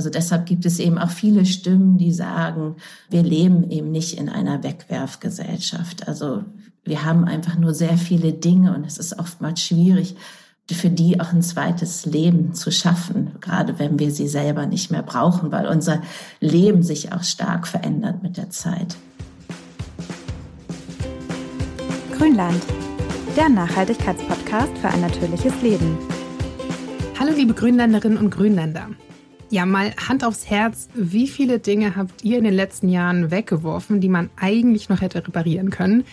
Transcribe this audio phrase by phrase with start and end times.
[0.00, 2.76] Also deshalb gibt es eben auch viele Stimmen, die sagen,
[3.10, 6.08] wir leben eben nicht in einer Wegwerfgesellschaft.
[6.08, 6.42] Also
[6.84, 10.16] wir haben einfach nur sehr viele Dinge und es ist oftmals schwierig,
[10.70, 15.02] für die auch ein zweites Leben zu schaffen, gerade wenn wir sie selber nicht mehr
[15.02, 16.00] brauchen, weil unser
[16.40, 18.96] Leben sich auch stark verändert mit der Zeit.
[22.16, 22.62] Grünland,
[23.36, 25.98] der Nachhaltigkeitspodcast für ein natürliches Leben.
[27.18, 28.88] Hallo liebe Grünländerinnen und Grünländer.
[29.52, 34.00] Ja, mal Hand aufs Herz, wie viele Dinge habt ihr in den letzten Jahren weggeworfen,
[34.00, 36.04] die man eigentlich noch hätte reparieren können?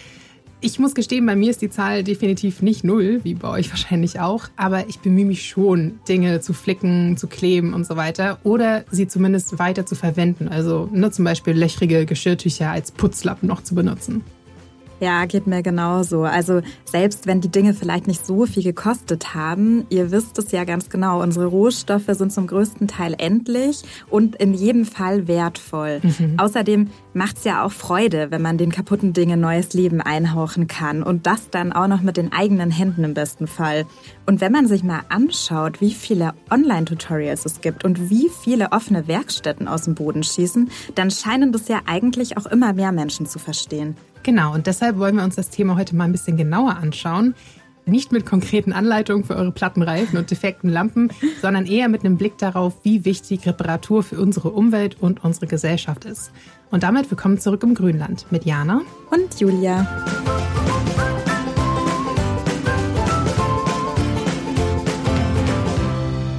[0.59, 4.19] Ich muss gestehen, bei mir ist die Zahl definitiv nicht null, wie bei euch wahrscheinlich
[4.19, 8.85] auch, aber ich bemühe mich schon, Dinge zu flicken, zu kleben und so weiter oder
[8.89, 10.47] sie zumindest weiter zu verwenden.
[10.47, 14.23] Also nur zum Beispiel löchrige Geschirrtücher als Putzlappen noch zu benutzen.
[14.99, 16.23] Ja, geht mir genauso.
[16.23, 20.63] Also selbst wenn die Dinge vielleicht nicht so viel gekostet haben, ihr wisst es ja
[20.63, 26.01] ganz genau, unsere Rohstoffe sind zum größten Teil endlich und in jedem Fall wertvoll.
[26.01, 26.35] Mhm.
[26.37, 31.03] Außerdem macht es ja auch Freude, wenn man den kaputten Dingen neues Leben einhauchen kann
[31.03, 33.85] und das dann auch noch mit den eigenen Händen im besten Fall.
[34.25, 39.07] Und wenn man sich mal anschaut, wie viele Online-Tutorials es gibt und wie viele offene
[39.07, 43.39] Werkstätten aus dem Boden schießen, dann scheinen das ja eigentlich auch immer mehr Menschen zu
[43.39, 43.95] verstehen.
[44.27, 47.33] Genau, und deshalb wollen wir uns das Thema heute mal ein bisschen genauer anschauen.
[47.85, 52.37] Nicht mit konkreten Anleitungen für eure Plattenreifen und defekten Lampen, sondern eher mit einem Blick
[52.37, 56.31] darauf, wie wichtig Reparatur für unsere Umwelt und unsere Gesellschaft ist.
[56.71, 59.87] Und damit willkommen zurück im Grünland mit Jana und Julia.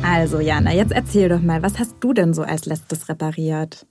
[0.03, 3.87] Also Jana, jetzt erzähl doch mal, was hast du denn so als letztes repariert?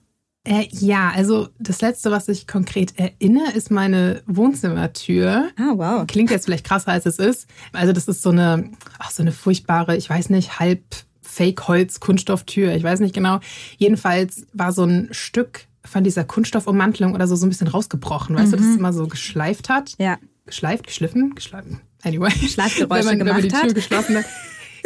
[0.48, 5.50] Äh, ja, also das Letzte, was ich konkret erinnere, ist meine Wohnzimmertür.
[5.58, 6.08] Ah, wow.
[6.08, 7.48] Klingt jetzt vielleicht krasser, als es ist.
[7.73, 10.81] Also das ist so eine, ach, so eine furchtbare, ich weiß nicht, halb
[11.22, 12.73] Fake-Holz-Kunststofftür.
[12.75, 13.42] Ich weiß nicht genau.
[13.78, 18.38] Jedenfalls war so ein Stück von dieser Kunststoffummantelung oder so so ein bisschen rausgebrochen.
[18.38, 18.52] Weißt mhm.
[18.52, 19.95] du, dass es immer so geschleift hat?
[19.98, 20.18] Ja.
[20.45, 21.81] Geschleift, geschliffen, geschleifen.
[22.03, 22.31] Anyway.
[22.31, 23.75] Schleifgeräusche gemacht wenn man die Tür hat.
[23.75, 24.25] geschlossen hat.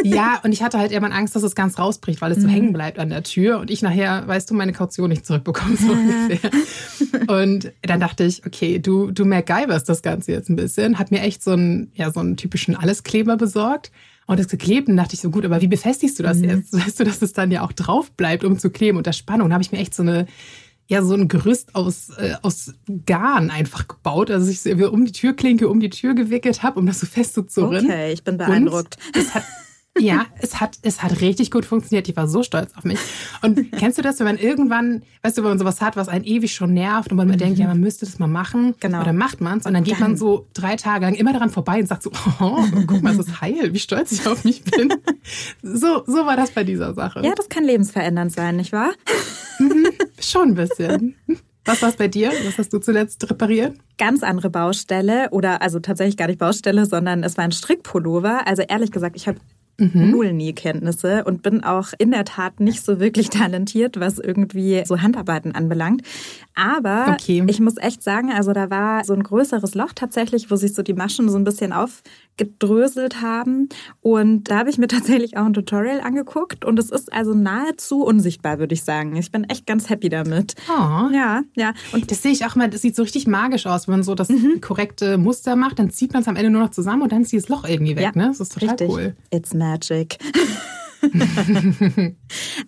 [0.03, 2.51] Ja, und ich hatte halt irgendwann Angst, dass es ganz rausbricht, weil es so Mhm.
[2.51, 5.91] hängen bleibt an der Tür und ich nachher, weißt du, meine Kaution nicht zurückbekomme, so
[5.93, 6.51] ungefähr.
[7.27, 11.21] Und dann dachte ich, okay, du, du MacGyverst das Ganze jetzt ein bisschen, hat mir
[11.21, 13.91] echt so einen, ja, so einen typischen Alleskleber besorgt.
[14.27, 16.43] Und das geklebt und dachte ich so, gut, aber wie befestigst du das Mhm.
[16.45, 16.73] jetzt?
[16.73, 19.49] Weißt du, dass es dann ja auch drauf bleibt, um zu kleben unter Spannung?
[19.49, 20.25] Da habe ich mir echt so eine,
[20.87, 22.73] ja, so ein Gerüst aus, äh, aus
[23.05, 26.85] Garn einfach gebaut, also ich so um die Türklinke, um die Tür gewickelt habe, um
[26.85, 27.85] das so festzuzurren.
[27.85, 28.97] Okay, ich bin beeindruckt.
[29.15, 29.43] Und es hat,
[29.99, 32.07] ja, es hat, es hat richtig gut funktioniert.
[32.07, 32.99] Ich war so stolz auf mich.
[33.41, 36.23] Und kennst du das, wenn man irgendwann, weißt du, wenn man sowas hat, was einen
[36.23, 38.67] ewig schon nervt und man denkt, ja, man müsste das mal machen.
[38.67, 38.75] Mhm.
[38.79, 39.01] Genau.
[39.01, 41.79] Oder macht man es und dann geht man so drei Tage lang immer daran vorbei
[41.79, 44.93] und sagt so, oh, guck mal, es ist heil, wie stolz ich auf mich bin.
[45.61, 47.21] So, so war das bei dieser Sache.
[47.23, 48.91] Ja, das kann lebensverändernd sein, nicht wahr?
[50.19, 51.15] Schon ein bisschen.
[51.65, 52.31] Was war es bei dir?
[52.45, 53.77] Was hast du zuletzt repariert?
[53.97, 58.47] Ganz andere Baustelle oder also tatsächlich gar nicht Baustelle, sondern es war ein Strickpullover.
[58.47, 59.39] Also ehrlich gesagt, ich habe
[59.79, 60.11] Mhm.
[60.11, 65.01] null Nähkenntnisse und bin auch in der Tat nicht so wirklich talentiert, was irgendwie so
[65.01, 66.03] Handarbeiten anbelangt.
[66.55, 67.43] Aber Okay.
[67.47, 70.83] ich muss echt sagen, also da war so ein größeres Loch tatsächlich, wo sich so
[70.83, 71.73] die Maschen so ein bisschen
[72.41, 73.69] aufgedröselt haben.
[74.01, 78.03] Und da habe ich mir tatsächlich auch ein Tutorial angeguckt und es ist also nahezu
[78.03, 79.15] unsichtbar, würde ich sagen.
[79.15, 80.55] Ich bin echt ganz happy damit.
[80.69, 81.09] Oh.
[81.13, 81.73] Ja, ja.
[81.93, 84.15] Und Das sehe ich auch mal, das sieht so richtig magisch aus, wenn man so
[84.15, 84.61] das Mhm.
[84.61, 87.31] korrekte Muster macht, dann zieht man es am Ende nur noch zusammen und dann ist
[87.31, 88.27] dieses Loch irgendwie weg, Ja, ne?
[88.29, 88.89] Das ist total Richtig.
[88.89, 89.15] cool.
[89.31, 90.17] It's magic.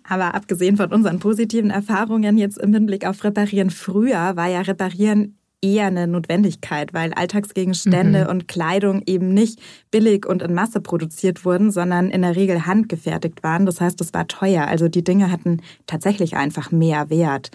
[0.09, 5.37] Aber abgesehen von unseren positiven Erfahrungen jetzt im Hinblick auf Reparieren früher, war ja Reparieren
[5.63, 9.59] eher eine Notwendigkeit, weil Alltagsgegenstände und Kleidung eben nicht
[9.89, 13.65] billig und in Masse produziert wurden, sondern in der Regel handgefertigt waren.
[13.65, 14.67] Das heißt, es war teuer.
[14.67, 17.49] Also die Dinge hatten tatsächlich einfach mehr Wert.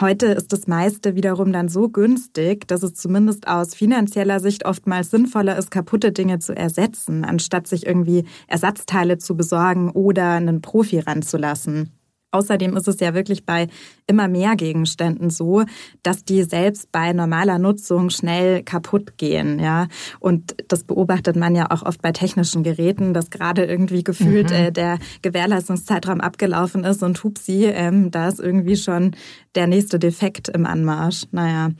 [0.00, 5.10] Heute ist das meiste wiederum dann so günstig, dass es zumindest aus finanzieller Sicht oftmals
[5.10, 11.00] sinnvoller ist, kaputte Dinge zu ersetzen, anstatt sich irgendwie Ersatzteile zu besorgen oder einen Profi
[11.00, 11.98] ranzulassen.
[12.30, 13.66] Außerdem ist es ja wirklich bei
[14.08, 15.64] immer mehr Gegenständen so,
[16.02, 19.86] dass die selbst bei normaler Nutzung schnell kaputt gehen, ja.
[20.18, 24.72] Und das beobachtet man ja auch oft bei technischen Geräten, dass gerade irgendwie gefühlt äh,
[24.72, 29.12] der Gewährleistungszeitraum abgelaufen ist und hupsi, ähm, da ist irgendwie schon
[29.54, 31.24] der nächste Defekt im Anmarsch.
[31.30, 31.70] Naja.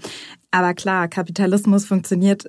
[0.50, 2.44] Aber klar, Kapitalismus funktioniert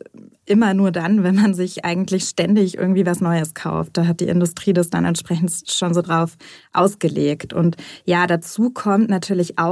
[0.50, 3.98] immer nur dann, wenn man sich eigentlich ständig irgendwie was Neues kauft.
[3.98, 6.38] Da hat die Industrie das dann entsprechend schon so drauf
[6.74, 7.54] ausgelegt.
[7.54, 9.69] Und ja, dazu kommt natürlich auch,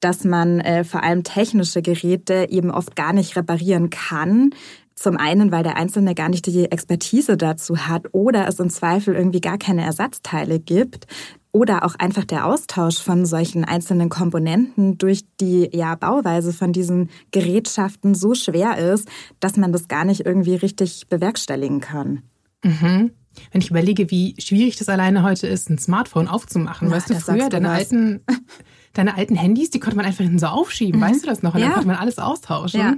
[0.00, 4.50] dass man äh, vor allem technische Geräte eben oft gar nicht reparieren kann.
[4.94, 9.14] Zum einen, weil der Einzelne gar nicht die Expertise dazu hat oder es im Zweifel
[9.14, 11.06] irgendwie gar keine Ersatzteile gibt.
[11.52, 17.10] Oder auch einfach der Austausch von solchen einzelnen Komponenten durch die ja, Bauweise von diesen
[17.32, 19.08] Gerätschaften so schwer ist,
[19.40, 22.22] dass man das gar nicht irgendwie richtig bewerkstelligen kann.
[22.62, 23.10] Mhm.
[23.52, 26.88] Wenn ich überlege, wie schwierig das alleine heute ist, ein Smartphone aufzumachen.
[26.88, 28.20] Na, weißt du, früher deine alten,
[28.92, 31.00] deine alten Handys, die konnte man einfach hinten so aufschieben.
[31.00, 31.04] Mhm.
[31.04, 31.54] Weißt du das noch?
[31.54, 31.66] Und ja.
[31.66, 32.80] dann konnte man alles austauschen.
[32.80, 32.96] Ja.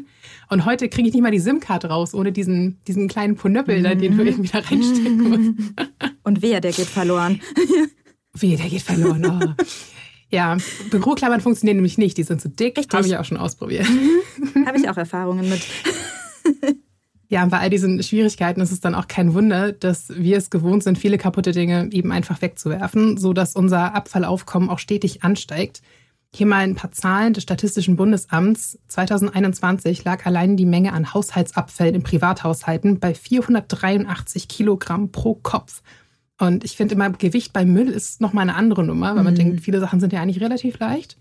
[0.48, 3.98] Und heute kriege ich nicht mal die SIM-Card raus, ohne diesen, diesen kleinen Ponöppel, mhm.
[3.98, 5.72] den du irgendwie da reinstecken musst.
[6.22, 7.40] Und wer, der geht verloren.
[8.34, 9.26] Wie, der geht verloren.
[9.26, 9.64] Oh.
[10.30, 10.56] Ja,
[10.90, 12.16] Büroklammern funktionieren nämlich nicht.
[12.16, 12.78] Die sind zu dick.
[12.92, 13.86] Habe ich auch schon ausprobiert.
[13.88, 14.66] Mhm.
[14.66, 15.60] Habe ich auch Erfahrungen mit.
[17.32, 20.50] Ja, und bei all diesen Schwierigkeiten ist es dann auch kein Wunder, dass wir es
[20.50, 25.81] gewohnt sind, viele kaputte Dinge eben einfach wegzuwerfen, so dass unser Abfallaufkommen auch stetig ansteigt.
[26.34, 28.79] Hier mal ein paar Zahlen des Statistischen Bundesamts.
[28.88, 35.81] 2021 lag allein die Menge an Haushaltsabfällen in Privathaushalten bei 483 Kilogramm pro Kopf.
[36.42, 39.24] Und ich finde immer, Gewicht beim Müll ist nochmal eine andere Nummer, weil mhm.
[39.24, 41.16] man denkt, viele Sachen sind ja eigentlich relativ leicht,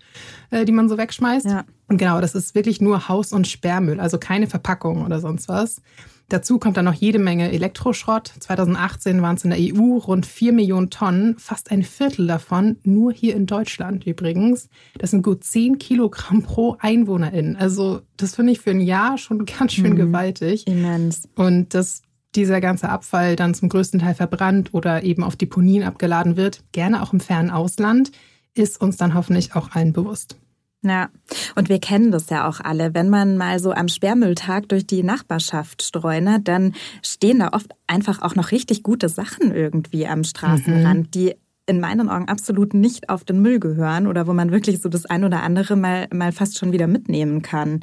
[0.50, 1.46] äh, die man so wegschmeißt.
[1.46, 1.64] Ja.
[1.88, 5.84] Und genau, das ist wirklich nur Haus- und Sperrmüll, also keine Verpackung oder sonst was.
[6.30, 8.34] Dazu kommt dann noch jede Menge Elektroschrott.
[8.40, 13.14] 2018 waren es in der EU rund 4 Millionen Tonnen, fast ein Viertel davon nur
[13.14, 14.70] hier in Deutschland übrigens.
[14.98, 17.58] Das sind gut 10 Kilogramm pro Einwohnerin.
[17.58, 19.98] Also das finde ich für ein Jahr schon ganz schön mhm.
[19.98, 20.66] gewaltig.
[20.66, 21.30] Immens.
[21.36, 22.02] Und das
[22.36, 27.02] dieser ganze Abfall dann zum größten Teil verbrannt oder eben auf Deponien abgeladen wird, gerne
[27.02, 28.12] auch im fernen Ausland,
[28.54, 30.38] ist uns dann hoffentlich auch allen bewusst.
[30.84, 31.10] Ja,
[31.56, 32.96] und wir kennen das ja auch alle.
[32.96, 36.74] Wenn man mal so am Sperrmülltag durch die Nachbarschaft streunert, dann
[37.04, 41.12] stehen da oft einfach auch noch richtig gute Sachen irgendwie am Straßenrand, mhm.
[41.12, 41.36] die
[41.68, 45.06] in meinen Augen absolut nicht auf den Müll gehören oder wo man wirklich so das
[45.06, 47.82] ein oder andere mal, mal fast schon wieder mitnehmen kann.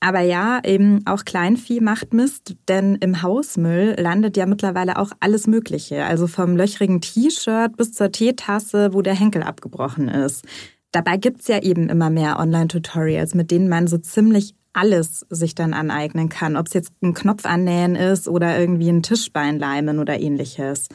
[0.00, 5.48] Aber ja, eben auch Kleinvieh macht Mist, denn im Hausmüll landet ja mittlerweile auch alles
[5.48, 6.04] Mögliche.
[6.04, 10.44] Also vom löchrigen T-Shirt bis zur Teetasse, wo der Henkel abgebrochen ist.
[10.92, 15.74] Dabei gibt's ja eben immer mehr Online-Tutorials, mit denen man so ziemlich alles sich dann
[15.74, 16.56] aneignen kann.
[16.56, 20.88] Ob es jetzt ein Knopf annähen ist oder irgendwie ein Tischbein leimen oder ähnliches.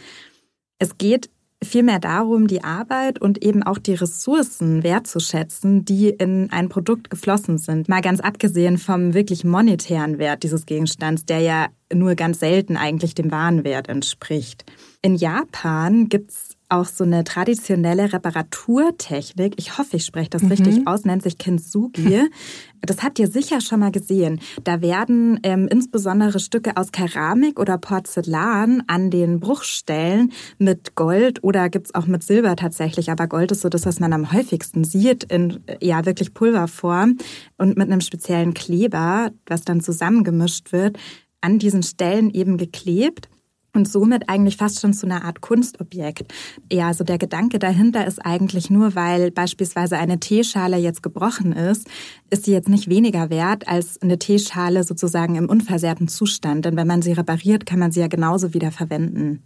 [0.80, 1.30] Es geht
[1.66, 7.58] vielmehr darum, die Arbeit und eben auch die Ressourcen wertzuschätzen, die in ein Produkt geflossen
[7.58, 7.90] sind.
[7.90, 13.16] Mal ganz abgesehen vom wirklich monetären Wert dieses Gegenstands, der ja nur ganz selten eigentlich
[13.16, 14.66] dem Warenwert entspricht.
[15.02, 19.54] In Japan gibt's auch so eine traditionelle Reparaturtechnik.
[19.58, 20.50] Ich hoffe, ich spreche das mhm.
[20.50, 22.30] richtig aus, nennt sich Kintsugi.
[22.86, 24.42] Das habt ihr sicher schon mal gesehen.
[24.66, 31.70] Da werden ähm, insbesondere Stücke aus Keramik oder Porzellan an den Bruchstellen mit Gold oder
[31.70, 35.24] gibt's auch mit Silber tatsächlich, aber Gold ist so das, was man am häufigsten sieht,
[35.24, 37.20] in ja wirklich Pulverform
[37.58, 40.98] und mit einem speziellen Kleber, was dann zusammengemischt wird,
[41.40, 43.30] an diesen Stellen eben geklebt
[43.74, 46.32] und somit eigentlich fast schon zu einer Art Kunstobjekt.
[46.72, 51.88] Ja, also der Gedanke dahinter ist eigentlich nur, weil beispielsweise eine Teeschale jetzt gebrochen ist,
[52.30, 56.66] ist sie jetzt nicht weniger wert als eine Teeschale sozusagen im unversehrten Zustand.
[56.66, 59.44] Denn wenn man sie repariert, kann man sie ja genauso wieder verwenden.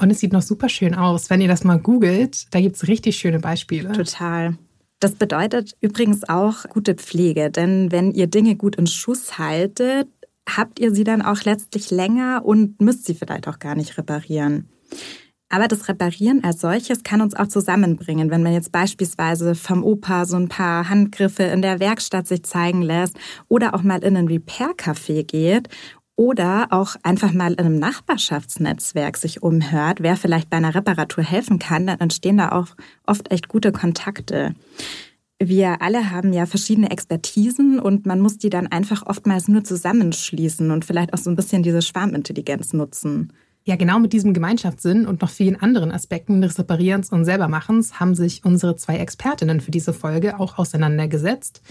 [0.00, 1.28] Und es sieht noch super schön aus.
[1.28, 3.92] Wenn ihr das mal googelt, da gibt's richtig schöne Beispiele.
[3.92, 4.56] Total.
[5.00, 10.08] Das bedeutet übrigens auch gute Pflege, denn wenn ihr Dinge gut in Schuss haltet,
[10.56, 14.68] habt ihr sie dann auch letztlich länger und müsst sie vielleicht auch gar nicht reparieren.
[15.50, 20.26] Aber das Reparieren als solches kann uns auch zusammenbringen, wenn man jetzt beispielsweise vom Opa
[20.26, 24.28] so ein paar Handgriffe in der Werkstatt sich zeigen lässt oder auch mal in ein
[24.28, 25.68] Repair-Café geht
[26.16, 31.58] oder auch einfach mal in einem Nachbarschaftsnetzwerk sich umhört, wer vielleicht bei einer Reparatur helfen
[31.58, 32.68] kann, dann entstehen da auch
[33.06, 34.54] oft echt gute Kontakte.
[35.40, 40.72] Wir alle haben ja verschiedene Expertisen und man muss die dann einfach oftmals nur zusammenschließen
[40.72, 43.32] und vielleicht auch so ein bisschen diese Schwarmintelligenz nutzen.
[43.64, 48.16] Ja, genau mit diesem Gemeinschaftssinn und noch vielen anderen Aspekten des Reparierens und Selbermachens haben
[48.16, 51.62] sich unsere zwei Expertinnen für diese Folge auch auseinandergesetzt.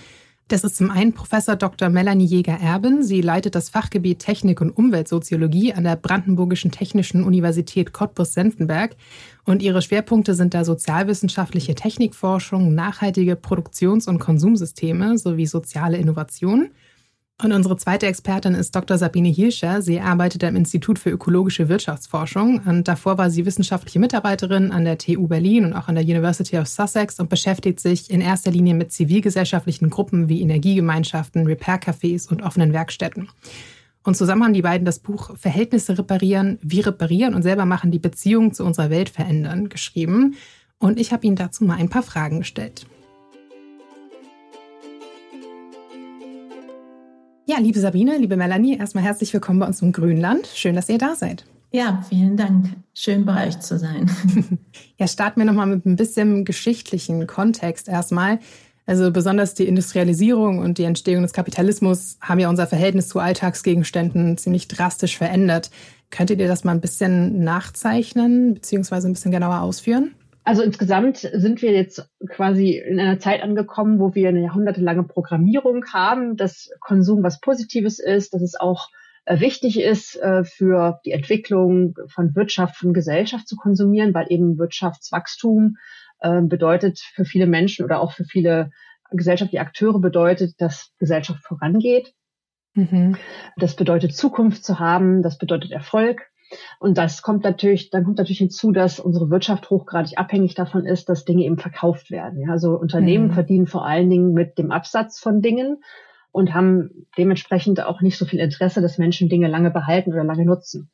[0.47, 1.89] Das ist zum einen Professor Dr.
[1.89, 3.03] Melanie Jäger-Erben.
[3.03, 8.95] Sie leitet das Fachgebiet Technik und Umweltsoziologie an der Brandenburgischen Technischen Universität Cottbus-Senftenberg.
[9.47, 16.71] Und ihre Schwerpunkte sind da sozialwissenschaftliche Technikforschung, nachhaltige Produktions- und Konsumsysteme sowie soziale Innovation.
[17.41, 18.97] Und unsere zweite Expertin ist Dr.
[18.97, 19.81] Sabine Hirscher.
[19.81, 24.97] Sie arbeitet am Institut für ökologische Wirtschaftsforschung und davor war sie wissenschaftliche Mitarbeiterin an der
[24.97, 28.73] TU Berlin und auch an der University of Sussex und beschäftigt sich in erster Linie
[28.73, 33.29] mit zivilgesellschaftlichen Gruppen wie Energiegemeinschaften, Repair-Cafés und offenen Werkstätten.
[34.07, 37.99] Und zusammen haben die beiden das Buch Verhältnisse reparieren, wie reparieren und selber machen die
[37.99, 40.35] Beziehung zu unserer Welt verändern geschrieben.
[40.79, 42.87] Und ich habe ihnen dazu mal ein paar Fragen gestellt.
[47.47, 50.47] Ja, liebe Sabine, liebe Melanie, erstmal herzlich willkommen bei uns im Grünland.
[50.55, 51.45] Schön, dass ihr da seid.
[51.73, 52.77] Ja, vielen Dank.
[52.93, 54.09] Schön bei euch zu sein.
[54.97, 58.39] ja, starten wir nochmal mit ein bisschen geschichtlichen Kontext erstmal.
[58.87, 64.37] Also besonders die Industrialisierung und die Entstehung des Kapitalismus haben ja unser Verhältnis zu Alltagsgegenständen
[64.37, 65.71] ziemlich drastisch verändert.
[66.09, 70.15] Könntet ihr das mal ein bisschen nachzeichnen beziehungsweise ein bisschen genauer ausführen?
[70.45, 75.83] Also insgesamt sind wir jetzt quasi in einer Zeit angekommen, wo wir eine jahrhundertelange Programmierung
[75.91, 78.87] haben, dass Konsum was Positives ist, dass es auch
[79.25, 84.57] äh, wichtig ist äh, für die Entwicklung von Wirtschaft, von Gesellschaft zu konsumieren, weil eben
[84.57, 85.75] Wirtschaftswachstum
[86.19, 88.71] äh, bedeutet für viele Menschen oder auch für viele
[89.11, 92.13] gesellschaftliche Akteure bedeutet, dass Gesellschaft vorangeht.
[92.73, 93.15] Mhm.
[93.57, 96.21] Das bedeutet Zukunft zu haben, das bedeutet Erfolg.
[96.79, 101.09] Und das kommt natürlich, dann kommt natürlich hinzu, dass unsere Wirtschaft hochgradig abhängig davon ist,
[101.09, 102.39] dass Dinge eben verkauft werden.
[102.39, 103.33] Ja, also Unternehmen mhm.
[103.33, 105.81] verdienen vor allen Dingen mit dem Absatz von Dingen
[106.31, 110.45] und haben dementsprechend auch nicht so viel Interesse, dass Menschen Dinge lange behalten oder lange
[110.45, 110.89] nutzen.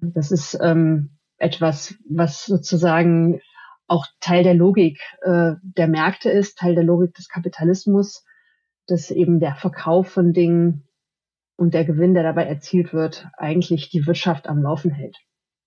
[0.00, 3.40] Das ist ähm, etwas, was sozusagen
[3.86, 8.24] auch Teil der Logik äh, der Märkte ist, Teil der Logik des Kapitalismus,
[8.86, 10.88] dass eben der Verkauf von Dingen
[11.56, 15.16] und der Gewinn, der dabei erzielt wird, eigentlich die Wirtschaft am Laufen hält.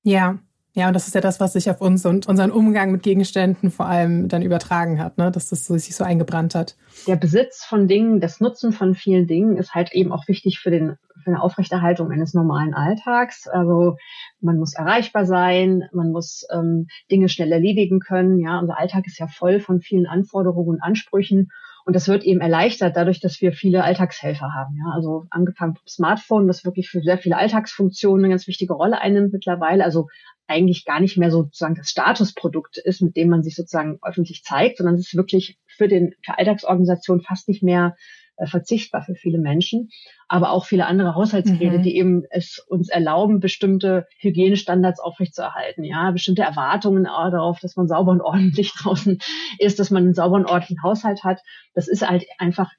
[0.03, 0.39] Ja,
[0.73, 3.71] ja, und das ist ja das, was sich auf uns und unseren Umgang mit Gegenständen
[3.71, 5.31] vor allem dann übertragen hat, ne?
[5.31, 6.75] dass das so, sich so eingebrannt hat.
[7.07, 10.69] Der Besitz von Dingen, das Nutzen von vielen Dingen ist halt eben auch wichtig für,
[10.69, 13.47] den, für eine Aufrechterhaltung eines normalen Alltags.
[13.47, 13.97] Also
[14.41, 18.39] man muss erreichbar sein, man muss ähm, Dinge schnell erledigen können.
[18.39, 21.49] Ja, unser Alltag ist ja voll von vielen Anforderungen und Ansprüchen.
[21.85, 24.75] Und das wird eben erleichtert dadurch, dass wir viele Alltagshelfer haben.
[24.77, 29.01] Ja, also angefangen vom Smartphone, das wirklich für sehr viele Alltagsfunktionen eine ganz wichtige Rolle
[29.01, 29.83] einnimmt mittlerweile.
[29.83, 30.07] Also
[30.49, 34.77] eigentlich gar nicht mehr sozusagen das Statusprodukt ist, mit dem man sich sozusagen öffentlich zeigt,
[34.77, 37.95] sondern es ist wirklich für den für Alltagsorganisationen fast nicht mehr
[38.39, 39.89] äh, verzichtbar für viele Menschen,
[40.27, 41.83] aber auch viele andere Haushaltsgeräte, mhm.
[41.83, 48.11] die eben es uns erlauben, bestimmte Hygienestandards aufrechtzuerhalten, ja, bestimmte Erwartungen darauf, dass man sauber
[48.11, 49.19] und ordentlich draußen
[49.57, 51.41] ist, dass man einen sauberen, ordentlichen Haushalt hat.
[51.73, 52.71] Das ist halt einfach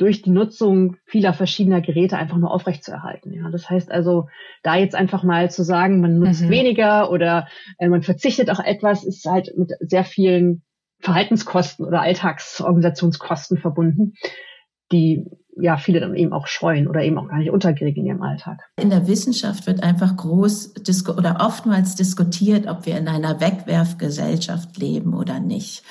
[0.00, 3.32] durch die Nutzung vieler verschiedener Geräte einfach nur aufrechtzuerhalten.
[3.32, 4.28] Ja, das heißt also,
[4.62, 6.50] da jetzt einfach mal zu sagen, man nutzt mhm.
[6.50, 10.62] weniger oder äh, man verzichtet auch etwas, ist halt mit sehr vielen
[11.00, 14.14] Verhaltenskosten oder Alltagsorganisationskosten verbunden
[14.92, 15.26] die
[15.56, 18.60] ja viele dann eben auch scheuen oder eben auch gar nicht unterkriegen in ihrem Alltag.
[18.76, 20.74] In der Wissenschaft wird einfach groß
[21.08, 25.82] oder oftmals diskutiert, ob wir in einer Wegwerfgesellschaft leben oder nicht.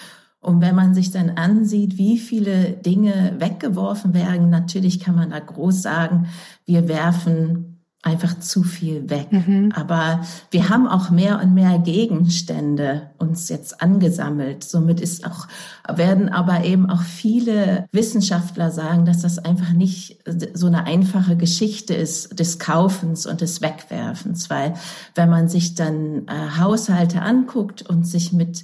[0.42, 5.40] Und wenn man sich dann ansieht, wie viele Dinge weggeworfen werden, natürlich kann man da
[5.40, 6.28] groß sagen,
[6.66, 7.70] wir werfen
[8.02, 9.30] einfach zu viel weg.
[9.32, 9.74] Mhm.
[9.76, 14.64] Aber wir haben auch mehr und mehr Gegenstände uns jetzt angesammelt.
[14.64, 15.48] Somit ist auch,
[15.94, 20.20] werden aber eben auch viele Wissenschaftler sagen, dass das einfach nicht
[20.54, 24.50] so eine einfache Geschichte ist des Kaufens und des Wegwerfens.
[24.50, 24.76] Weil
[25.16, 28.64] wenn man sich dann äh, Haushalte anguckt und sich mit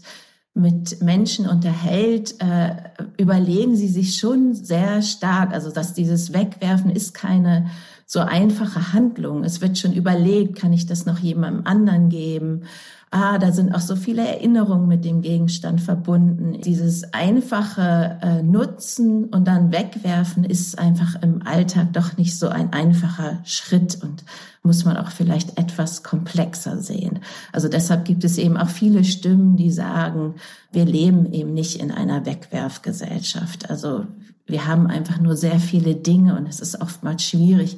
[0.55, 2.75] mit Menschen unterhält, äh,
[3.17, 7.69] überlegen sie sich schon sehr stark, also dass dieses Wegwerfen ist keine
[8.05, 9.43] so einfache Handlung.
[9.43, 12.63] Es wird schon überlegt, kann ich das noch jemandem anderen geben?
[13.11, 16.59] Ah, da sind auch so viele Erinnerungen mit dem Gegenstand verbunden.
[16.61, 22.73] Dieses einfache äh, Nutzen und dann wegwerfen ist einfach im Alltag doch nicht so ein
[22.73, 24.23] einfacher Schritt und
[24.63, 27.19] muss man auch vielleicht etwas komplexer sehen.
[27.53, 30.35] Also deshalb gibt es eben auch viele Stimmen, die sagen,
[30.71, 33.69] wir leben eben nicht in einer Wegwerfgesellschaft.
[33.69, 34.07] Also
[34.45, 37.77] wir haben einfach nur sehr viele Dinge und es ist oftmals schwierig,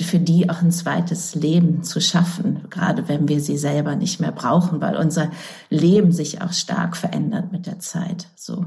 [0.00, 4.32] für die auch ein zweites Leben zu schaffen, gerade wenn wir sie selber nicht mehr
[4.32, 5.30] brauchen, weil unser
[5.68, 8.26] Leben sich auch stark verändert mit der Zeit.
[8.34, 8.64] So.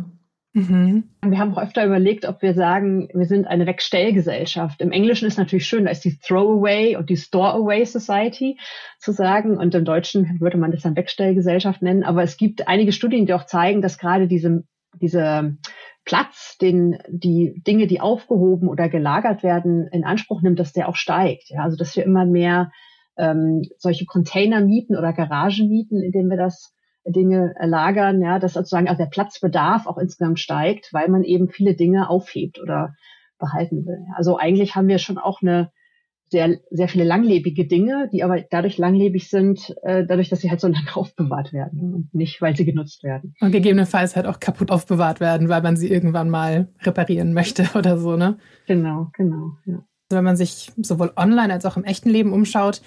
[0.53, 1.03] Mhm.
[1.21, 4.79] Wir haben auch öfter überlegt, ob wir sagen, wir sind eine Wegstellgesellschaft.
[4.79, 8.57] Im Englischen ist natürlich schön, da ist die Throwaway und die Storeaway Society
[8.99, 9.57] zu sagen.
[9.57, 12.03] Und im Deutschen würde man das dann Wegstellgesellschaft nennen.
[12.03, 14.63] Aber es gibt einige Studien, die auch zeigen, dass gerade diese,
[15.01, 15.57] diese
[16.05, 20.95] Platz, den die Dinge, die aufgehoben oder gelagert werden, in Anspruch nimmt, dass der auch
[20.95, 21.49] steigt.
[21.49, 22.71] Ja, also dass wir immer mehr
[23.17, 26.73] ähm, solche Container mieten oder Garagen mieten, in denen wir das
[27.05, 31.75] Dinge lagern, ja, dass sozusagen also der Platzbedarf auch insgesamt steigt, weil man eben viele
[31.75, 32.95] Dinge aufhebt oder
[33.37, 34.05] behalten will.
[34.15, 35.71] Also eigentlich haben wir schon auch eine
[36.29, 40.59] sehr, sehr viele langlebige Dinge, die aber dadurch langlebig sind, äh, dadurch, dass sie halt
[40.59, 43.35] so lange aufbewahrt werden und nicht, weil sie genutzt werden.
[43.39, 47.97] Und gegebenenfalls halt auch kaputt aufbewahrt werden, weil man sie irgendwann mal reparieren möchte oder
[47.97, 48.37] so, ne?
[48.67, 49.83] Genau, genau, ja.
[50.07, 52.81] Also wenn man sich sowohl online als auch im echten Leben umschaut,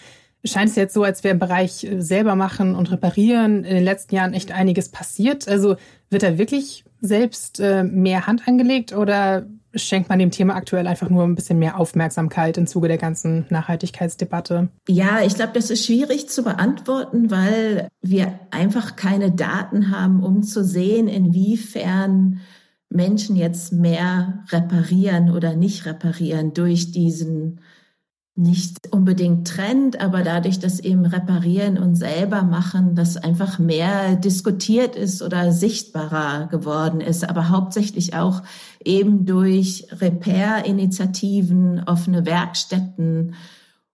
[0.45, 3.85] scheint es jetzt so, als wäre im Bereich äh, selber machen und reparieren in den
[3.85, 5.49] letzten Jahren echt einiges passiert.
[5.49, 5.77] Also
[6.11, 11.11] wird da wirklich selbst äh, mehr Hand angelegt oder schenkt man dem Thema aktuell einfach
[11.11, 14.69] nur ein bisschen mehr Aufmerksamkeit im Zuge der ganzen Nachhaltigkeitsdebatte?
[14.89, 20.43] Ja, ich glaube, das ist schwierig zu beantworten, weil wir einfach keine Daten haben, um
[20.43, 22.41] zu sehen, inwiefern
[22.91, 27.61] Menschen jetzt mehr reparieren oder nicht reparieren durch diesen
[28.39, 34.95] nicht unbedingt Trend, aber dadurch, dass eben reparieren und selber machen, das einfach mehr diskutiert
[34.95, 38.43] ist oder sichtbarer geworden ist, aber hauptsächlich auch
[38.85, 43.35] eben durch Repair-Initiativen, offene Werkstätten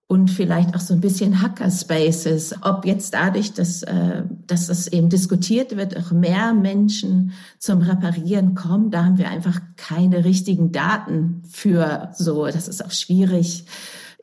[0.07, 2.53] und vielleicht auch so ein bisschen Hackerspaces.
[2.61, 8.53] Ob jetzt dadurch, dass, äh, dass das eben diskutiert wird, auch mehr Menschen zum Reparieren
[8.53, 12.45] kommen, da haben wir einfach keine richtigen Daten für so.
[12.45, 13.65] Das ist auch schwierig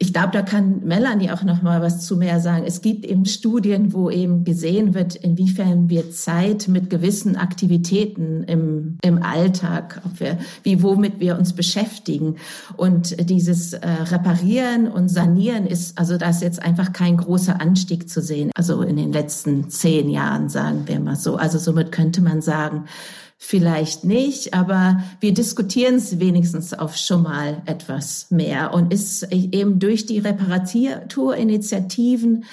[0.03, 2.65] ich glaube, da kann Melanie auch noch mal was zu mehr sagen.
[2.67, 8.99] Es gibt eben Studien, wo eben gesehen wird, inwiefern wir Zeit mit gewissen Aktivitäten im,
[9.05, 12.35] im Alltag, ob wir, wie womit wir uns beschäftigen.
[12.77, 18.09] Und dieses äh, Reparieren und Sanieren ist, also da ist jetzt einfach kein großer Anstieg
[18.09, 18.51] zu sehen.
[18.57, 21.37] Also in den letzten zehn Jahren, sagen wir mal so.
[21.37, 22.87] Also somit könnte man sagen,
[23.45, 29.81] vielleicht nicht, aber wir diskutieren es wenigstens auf schon mal etwas mehr und ist eben
[29.81, 32.45] durch die Reparaturinitiativen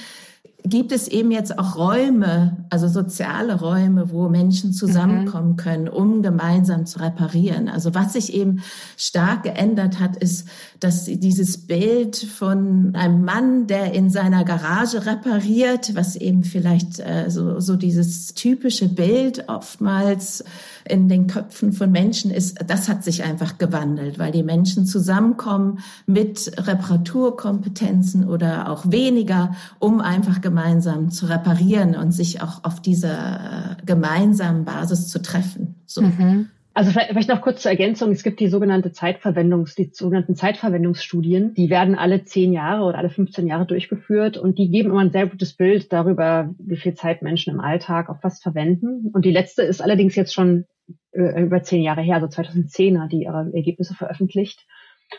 [0.66, 5.58] gibt es eben jetzt auch Räume, also soziale Räume, wo Menschen zusammenkommen mhm.
[5.58, 7.70] können, um gemeinsam zu reparieren.
[7.70, 8.62] Also was sich eben
[8.98, 10.48] stark geändert hat, ist,
[10.80, 17.30] dass dieses Bild von einem Mann, der in seiner Garage repariert, was eben vielleicht äh,
[17.30, 20.44] so, so dieses typische Bild oftmals
[20.90, 25.80] in den Köpfen von Menschen ist, das hat sich einfach gewandelt, weil die Menschen zusammenkommen
[26.06, 33.78] mit Reparaturkompetenzen oder auch weniger, um einfach gemeinsam zu reparieren und sich auch auf dieser
[33.86, 35.76] gemeinsamen Basis zu treffen.
[35.86, 36.02] So.
[36.02, 36.50] Mhm.
[36.80, 38.12] Also vielleicht, noch kurz zur Ergänzung.
[38.12, 41.54] Es gibt die sogenannte Zeitverwendungs, die sogenannten Zeitverwendungsstudien.
[41.54, 45.12] Die werden alle zehn Jahre oder alle 15 Jahre durchgeführt und die geben immer ein
[45.12, 49.10] sehr gutes Bild darüber, wie viel Zeit Menschen im Alltag auf was verwenden.
[49.12, 50.64] Und die letzte ist allerdings jetzt schon äh,
[51.12, 54.66] über zehn Jahre her, also 2010 hat die ihre Ergebnisse veröffentlicht.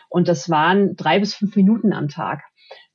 [0.09, 2.43] Und das waren drei bis fünf Minuten am Tag,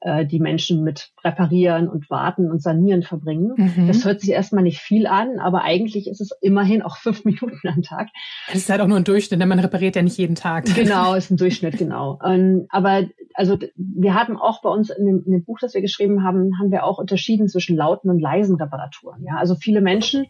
[0.01, 3.53] äh, die Menschen mit Reparieren und Warten und Sanieren verbringen.
[3.57, 3.87] Mhm.
[3.87, 7.69] Das hört sich erstmal nicht viel an, aber eigentlich ist es immerhin auch fünf Minuten
[7.69, 8.09] am Tag.
[8.49, 10.65] Das ist halt auch nur ein Durchschnitt, denn man repariert ja nicht jeden Tag.
[10.75, 12.19] Genau, ist ein Durchschnitt, genau.
[12.25, 15.81] Ähm, aber also wir haben auch bei uns in dem, in dem Buch, das wir
[15.81, 19.25] geschrieben haben, haben wir auch unterschieden zwischen lauten und leisen Reparaturen.
[19.25, 20.27] Ja, also viele Menschen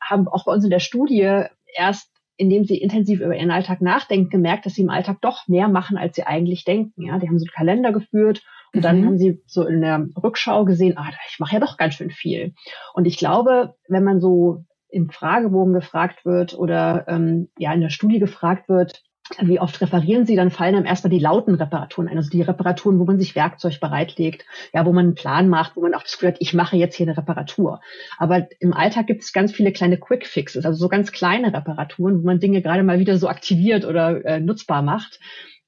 [0.00, 4.30] haben auch bei uns in der Studie erst indem sie intensiv über ihren Alltag nachdenken,
[4.30, 7.02] gemerkt, dass sie im Alltag doch mehr machen, als sie eigentlich denken.
[7.02, 8.82] Ja, die haben so einen Kalender geführt und mhm.
[8.82, 12.10] dann haben sie so in der Rückschau gesehen, ah, ich mache ja doch ganz schön
[12.10, 12.54] viel.
[12.94, 17.90] Und ich glaube, wenn man so im Fragebogen gefragt wird oder ähm, ja in der
[17.90, 19.02] Studie gefragt wird,
[19.40, 22.98] wie oft reparieren Sie, dann fallen einem erstmal die lauten Reparaturen ein, also die Reparaturen,
[22.98, 26.12] wo man sich Werkzeug bereitlegt, ja, wo man einen Plan macht, wo man auch das
[26.12, 27.80] Gefühl hat, ich mache jetzt hier eine Reparatur.
[28.18, 32.22] Aber im Alltag gibt es ganz viele kleine Quick Fixes, also so ganz kleine Reparaturen,
[32.22, 35.20] wo man Dinge gerade mal wieder so aktiviert oder äh, nutzbar macht.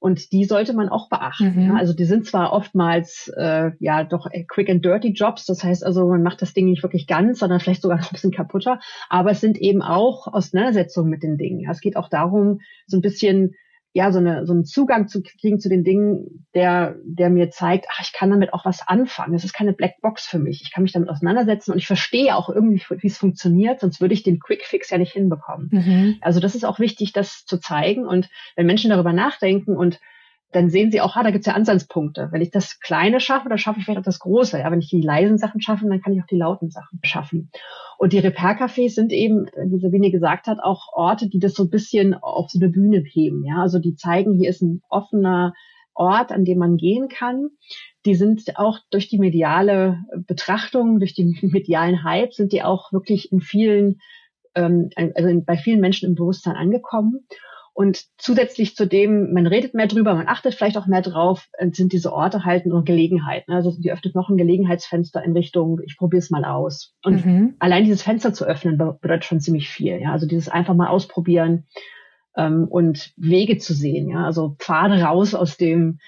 [0.05, 1.55] Und die sollte man auch beachten.
[1.57, 1.67] Mhm.
[1.69, 1.77] Ja?
[1.77, 6.07] Also die sind zwar oftmals äh, ja doch quick and dirty Jobs, das heißt also,
[6.07, 9.31] man macht das Ding nicht wirklich ganz, sondern vielleicht sogar noch ein bisschen kaputter, aber
[9.31, 11.61] es sind eben auch Auseinandersetzungen mit den Dingen.
[11.61, 11.71] Ja?
[11.71, 13.55] Es geht auch darum, so ein bisschen
[13.97, 17.87] ja, so, eine, so einen Zugang zu kriegen zu den Dingen, der, der mir zeigt,
[17.89, 19.35] ach, ich kann damit auch was anfangen.
[19.35, 20.63] Es ist keine Blackbox für mich.
[20.63, 24.13] Ich kann mich damit auseinandersetzen und ich verstehe auch irgendwie, wie es funktioniert, sonst würde
[24.13, 25.69] ich den Quick-Fix ja nicht hinbekommen.
[25.71, 26.17] Mhm.
[26.23, 28.05] Also das ist auch wichtig, das zu zeigen.
[28.05, 30.01] Und wenn Menschen darüber nachdenken und
[30.55, 32.29] dann sehen sie auch, ah, da gibt's ja Ansatzpunkte.
[32.31, 34.59] Wenn ich das Kleine schaffe, dann schaffe ich vielleicht auch das Große.
[34.59, 37.51] Ja, wenn ich die leisen Sachen schaffe, dann kann ich auch die lauten Sachen schaffen.
[37.99, 41.71] Und die Repair-Cafés sind eben, wie Sabine gesagt hat, auch Orte, die das so ein
[41.71, 43.45] bisschen auf so eine Bühne heben.
[43.45, 45.55] Ja, also die zeigen, hier ist ein offener
[45.95, 47.51] Ort, an dem man gehen kann.
[48.05, 53.33] Die sind auch durch die mediale Betrachtung, durch den medialen Hype, sind die auch wirklich
[53.33, 54.01] in vielen,
[54.55, 57.27] ähm, also bei vielen Menschen im Bewusstsein angekommen.
[57.75, 61.69] Und zusätzlich zu dem, man redet mehr drüber, man achtet vielleicht auch mehr drauf, äh,
[61.73, 63.53] sind diese Orte halt nur Gelegenheiten.
[63.53, 66.95] Also die öffnet noch ein Gelegenheitsfenster in Richtung, ich probiere es mal aus.
[67.03, 67.57] Und mhm.
[67.59, 70.01] allein dieses Fenster zu öffnen bedeutet schon ziemlich viel.
[70.01, 70.13] Ja?
[70.13, 71.65] Also dieses einfach mal ausprobieren
[72.37, 74.09] ähm, und Wege zu sehen.
[74.09, 74.25] Ja?
[74.25, 75.99] Also Pfade raus aus dem,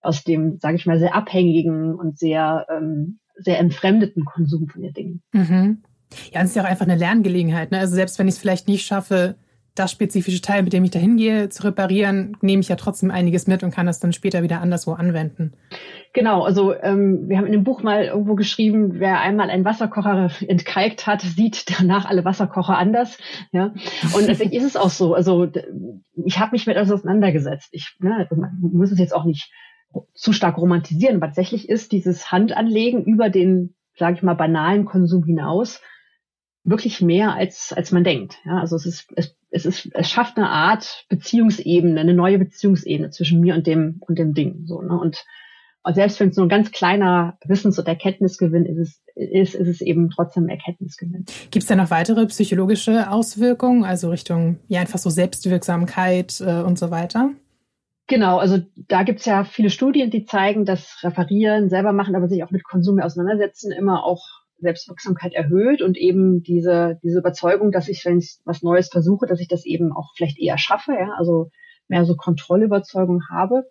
[0.00, 4.92] aus dem, sage ich mal, sehr abhängigen und sehr, ähm, sehr entfremdeten Konsum von den
[4.92, 5.22] Dingen.
[5.30, 5.84] Mhm.
[6.32, 7.70] Ja, es ist ja auch einfach eine Lerngelegenheit.
[7.70, 7.78] Ne?
[7.78, 9.36] Also selbst wenn ich es vielleicht nicht schaffe,
[9.74, 13.46] das spezifische Teil, mit dem ich da hingehe, zu reparieren, nehme ich ja trotzdem einiges
[13.46, 15.54] mit und kann das dann später wieder anderswo anwenden.
[16.12, 20.30] Genau, also ähm, wir haben in dem Buch mal irgendwo geschrieben, wer einmal einen Wasserkocher
[20.46, 23.16] entkalkt hat, sieht danach alle Wasserkocher anders.
[23.50, 23.72] Ja,
[24.14, 25.14] und deswegen ist es auch so.
[25.14, 25.48] Also
[26.24, 27.70] ich habe mich mit etwas auseinandergesetzt.
[27.72, 29.50] Ich ne, man muss es jetzt auch nicht
[30.14, 35.80] zu stark romantisieren, tatsächlich ist dieses Handanlegen über den, sage ich mal, banalen Konsum hinaus
[36.64, 38.38] wirklich mehr als als man denkt.
[38.44, 43.10] Ja, also es ist es, es ist es schafft eine Art Beziehungsebene, eine neue Beziehungsebene
[43.10, 44.80] zwischen mir und dem und dem Ding so.
[44.80, 44.98] Ne?
[44.98, 45.24] Und
[45.94, 50.10] selbst wenn es nur ein ganz kleiner Wissens- und Erkenntnisgewinn ist, ist, ist es eben
[50.10, 51.24] trotzdem Erkenntnisgewinn.
[51.50, 56.78] Gibt es da noch weitere psychologische Auswirkungen, also Richtung ja einfach so Selbstwirksamkeit äh, und
[56.78, 57.30] so weiter?
[58.06, 62.44] Genau, also da gibt's ja viele Studien, die zeigen, dass Reparieren, selber machen, aber sich
[62.44, 68.04] auch mit Konsum auseinandersetzen, immer auch Selbstwirksamkeit erhöht und eben diese, diese Überzeugung, dass ich,
[68.04, 71.50] wenn ich was Neues versuche, dass ich das eben auch vielleicht eher schaffe, ja, also
[71.88, 73.64] mehr so Kontrollüberzeugung habe.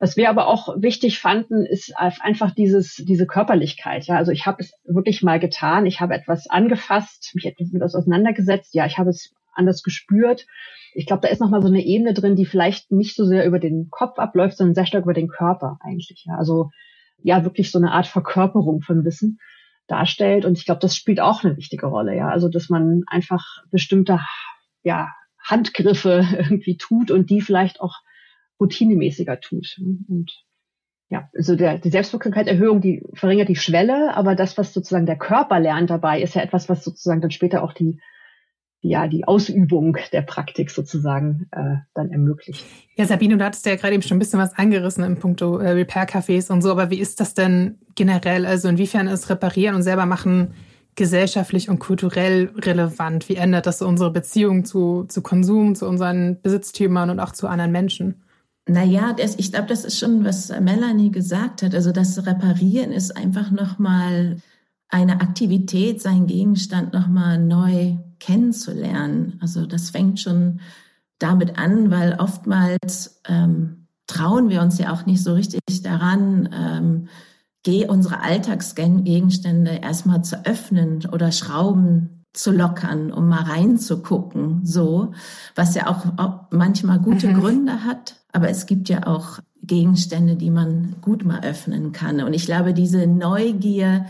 [0.00, 4.06] Was wir aber auch wichtig fanden, ist einfach dieses, diese Körperlichkeit.
[4.06, 5.86] Ja, also ich habe es wirklich mal getan.
[5.86, 8.74] Ich habe etwas angefasst, mich etwas mit auseinandergesetzt.
[8.74, 10.46] Ja, ich habe es anders gespürt.
[10.94, 13.44] Ich glaube, da ist noch mal so eine Ebene drin, die vielleicht nicht so sehr
[13.44, 16.24] über den Kopf abläuft, sondern sehr stark über den Körper eigentlich.
[16.26, 16.70] Ja, also
[17.20, 19.40] ja, wirklich so eine Art Verkörperung von Wissen
[19.88, 20.44] darstellt.
[20.44, 22.16] Und ich glaube, das spielt auch eine wichtige Rolle.
[22.16, 24.20] Ja, also dass man einfach bestimmte
[24.82, 25.08] ja
[25.42, 27.96] Handgriffe irgendwie tut und die vielleicht auch
[28.60, 29.80] routinemäßiger tut.
[30.08, 30.32] Und
[31.10, 35.58] ja, also der, die Selbstwirksamkeitserhöhung, die verringert die Schwelle, aber das, was sozusagen der Körper
[35.58, 37.98] lernt dabei, ist ja etwas, was sozusagen dann später auch die
[38.80, 42.64] ja, die Ausübung der Praktik sozusagen äh, dann ermöglicht.
[42.96, 45.70] Ja, Sabine, du hattest ja gerade eben schon ein bisschen was angerissen im Punkto äh,
[45.70, 48.46] Repair-Cafés und so, aber wie ist das denn generell?
[48.46, 50.54] Also inwiefern ist Reparieren und selber machen
[50.94, 53.28] gesellschaftlich und kulturell relevant?
[53.28, 57.46] Wie ändert das so unsere Beziehung zu, zu Konsum, zu unseren Besitztümern und auch zu
[57.48, 58.22] anderen Menschen?
[58.68, 61.74] Naja, das, ich glaube, das ist schon, was Melanie gesagt hat.
[61.74, 64.36] Also das Reparieren ist einfach nochmal
[64.88, 69.38] eine Aktivität, sein Gegenstand nochmal neu kennenzulernen.
[69.40, 70.60] Also das fängt schon
[71.18, 77.08] damit an, weil oftmals ähm, trauen wir uns ja auch nicht so richtig daran, ähm,
[77.62, 85.12] geh unsere Alltagsgegenstände erstmal zu öffnen oder Schrauben zu lockern, um mal reinzugucken, so,
[85.54, 86.06] was ja auch
[86.50, 87.40] manchmal gute mhm.
[87.40, 92.22] Gründe hat, aber es gibt ja auch Gegenstände, die man gut mal öffnen kann.
[92.22, 94.06] Und ich glaube, diese Neugier,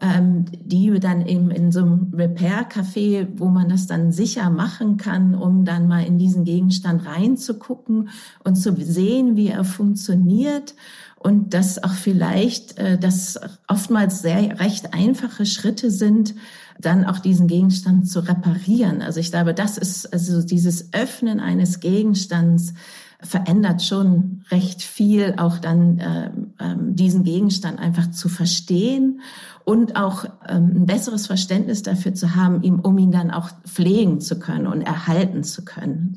[0.00, 5.34] ähm, die dann eben in so einem Repair-Café, wo man das dann sicher machen kann,
[5.34, 8.08] um dann mal in diesen Gegenstand reinzugucken
[8.44, 10.74] und zu sehen, wie er funktioniert
[11.18, 16.34] und dass auch vielleicht äh, das oftmals sehr recht einfache Schritte sind,
[16.80, 19.02] dann auch diesen Gegenstand zu reparieren.
[19.02, 22.74] Also ich glaube, das ist also dieses Öffnen eines Gegenstands
[23.20, 26.26] verändert schon recht viel, auch dann äh,
[26.58, 29.20] äh, diesen Gegenstand einfach zu verstehen
[29.64, 34.20] und auch ähm, ein besseres Verständnis dafür zu haben, ihm, um ihn dann auch pflegen
[34.20, 36.14] zu können und erhalten zu können.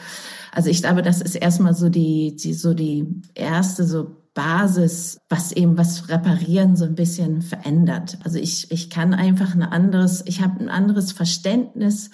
[0.52, 5.52] Also ich glaube, das ist erstmal so die, die so die erste so Basis, was
[5.52, 8.18] eben was Reparieren so ein bisschen verändert.
[8.24, 12.12] Also ich, ich kann einfach ein anderes, ich habe ein anderes Verständnis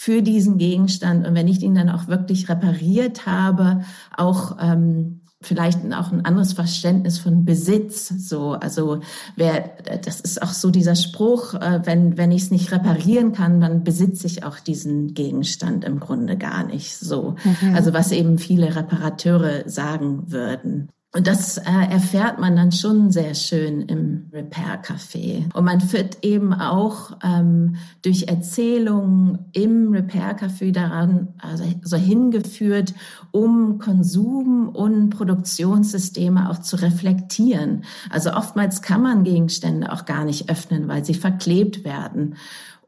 [0.00, 3.82] für diesen Gegenstand und wenn ich ihn dann auch wirklich repariert habe,
[4.16, 8.08] auch ähm, vielleicht auch ein anderes Verständnis von Besitz.
[8.08, 9.00] So, also
[9.36, 13.60] wer, das ist auch so dieser Spruch, äh, wenn wenn ich es nicht reparieren kann,
[13.60, 16.96] dann besitze ich auch diesen Gegenstand im Grunde gar nicht.
[16.96, 17.74] So, mhm.
[17.74, 20.88] also was eben viele Reparateure sagen würden.
[21.12, 25.52] Und das äh, erfährt man dann schon sehr schön im Repair-Café.
[25.54, 32.94] Und man wird eben auch ähm, durch Erzählungen im Repair-Café daran also so hingeführt,
[33.32, 37.82] um Konsum und Produktionssysteme auch zu reflektieren.
[38.08, 42.36] Also oftmals kann man Gegenstände auch gar nicht öffnen, weil sie verklebt werden.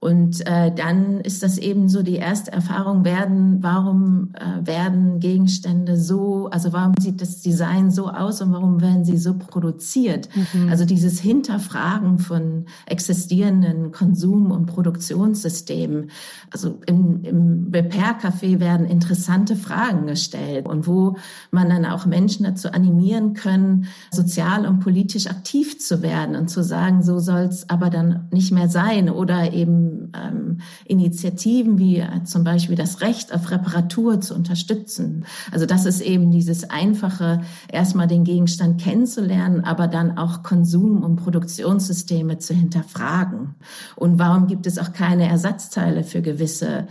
[0.02, 5.96] Und äh, dann ist das eben so die erste Erfahrung werden, warum äh, werden Gegenstände
[5.96, 10.28] so, also warum sieht das Design so aus und warum werden sie so produziert?
[10.34, 10.70] Mhm.
[10.70, 16.10] Also dieses Hinterfragen von existierenden Konsum- und Produktionssystemen.
[16.50, 21.16] Also im, im Repair-Café werden interessante Fragen gestellt und wo
[21.52, 26.64] man dann auch Menschen dazu animieren können, sozial und politisch aktiv zu werden und zu
[26.64, 32.24] sagen, so soll es aber dann nicht mehr sein oder eben ähm, Initiativen wie äh,
[32.24, 35.24] zum Beispiel das Recht auf Reparatur zu unterstützen.
[35.50, 41.16] Also das ist eben dieses einfache, erstmal den Gegenstand kennenzulernen, aber dann auch Konsum- und
[41.16, 43.54] Produktionssysteme zu hinterfragen.
[43.96, 46.86] Und warum gibt es auch keine Ersatzteile für gewisse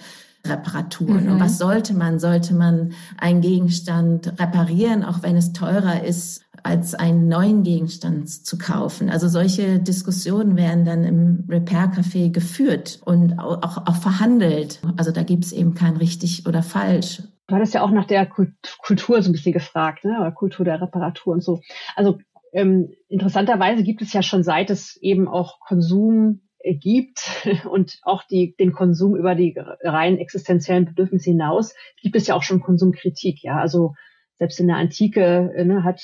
[0.46, 1.26] Reparaturen.
[1.26, 1.34] Mhm.
[1.34, 2.20] Und was sollte man?
[2.20, 8.58] Sollte man einen Gegenstand reparieren, auch wenn es teurer ist, als einen neuen Gegenstand zu
[8.58, 9.10] kaufen?
[9.10, 14.80] Also solche Diskussionen werden dann im Repair-Café geführt und auch, auch verhandelt.
[14.98, 17.24] Also da gibt es eben kein richtig oder falsch.
[17.48, 20.18] Du hattest ja auch nach der Kultur so ein bisschen gefragt, ne?
[20.20, 21.62] oder Kultur der Reparatur und so.
[21.96, 22.20] Also
[22.54, 28.56] ähm, interessanterweise gibt es ja schon seit es eben auch Konsum gibt und auch die,
[28.56, 33.44] den Konsum über die rein existenziellen Bedürfnisse hinaus, gibt es ja auch schon Konsumkritik.
[33.44, 33.96] Ja, also
[34.42, 36.02] selbst in der Antike ne, hat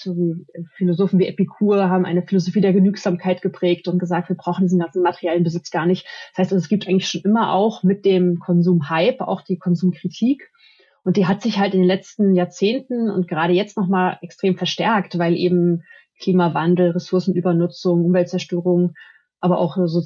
[0.76, 5.02] Philosophen wie Epikur haben eine Philosophie der Genügsamkeit geprägt und gesagt, wir brauchen diesen ganzen
[5.02, 6.06] materiellen Besitz gar nicht.
[6.06, 10.52] Das heißt, also, es gibt eigentlich schon immer auch mit dem Konsumhype auch die Konsumkritik.
[11.04, 15.18] Und die hat sich halt in den letzten Jahrzehnten und gerade jetzt nochmal extrem verstärkt,
[15.18, 15.82] weil eben
[16.22, 18.94] Klimawandel, Ressourcenübernutzung, Umweltzerstörung
[19.40, 20.04] aber auch so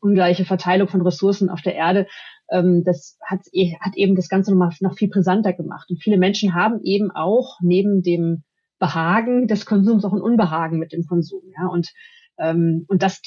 [0.00, 2.08] ungleiche Verteilung von Ressourcen auf der Erde,
[2.50, 5.90] ähm, das hat, e, hat eben das Ganze nochmal noch viel brisanter gemacht.
[5.90, 8.44] Und viele Menschen haben eben auch neben dem
[8.78, 11.42] Behagen des Konsums auch ein Unbehagen mit dem Konsum.
[11.58, 11.66] Ja?
[11.66, 11.92] Und,
[12.38, 13.20] ähm, und das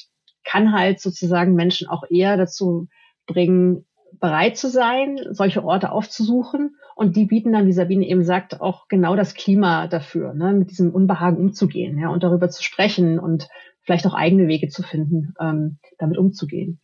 [0.44, 2.88] kann halt sozusagen Menschen auch eher dazu
[3.28, 3.86] bringen,
[4.20, 6.76] bereit zu sein, solche Orte aufzusuchen.
[6.96, 10.72] Und die bieten dann, wie Sabine eben sagt, auch genau das Klima dafür, ne, mit
[10.72, 13.48] diesem Unbehagen umzugehen, ja, und darüber zu sprechen und
[13.82, 16.80] vielleicht auch eigene Wege zu finden, ähm, damit umzugehen.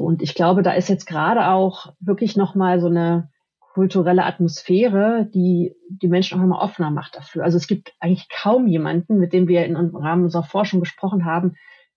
[0.00, 3.30] Und ich glaube, da ist jetzt gerade auch wirklich nochmal so eine
[3.72, 7.44] kulturelle Atmosphäre, die die Menschen auch nochmal offener macht dafür.
[7.44, 11.24] Also es gibt eigentlich kaum jemanden, mit dem wir in, im Rahmen unserer Forschung gesprochen
[11.24, 11.54] haben,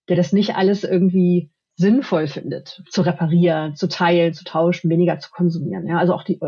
[0.07, 5.31] der das nicht alles irgendwie sinnvoll findet, zu reparieren, zu teilen, zu tauschen, weniger zu
[5.31, 5.87] konsumieren.
[5.87, 6.39] Ja, also auch die,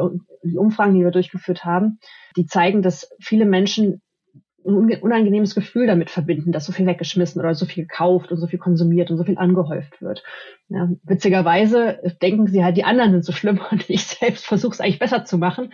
[0.43, 1.99] die Umfragen, die wir durchgeführt haben,
[2.37, 4.01] die zeigen, dass viele Menschen
[4.65, 8.47] ein unangenehmes Gefühl damit verbinden, dass so viel weggeschmissen oder so viel gekauft und so
[8.47, 10.23] viel konsumiert und so viel angehäuft wird.
[10.69, 14.81] Ja, witzigerweise denken sie halt, die anderen sind so schlimm und ich selbst versuche es
[14.81, 15.73] eigentlich besser zu machen.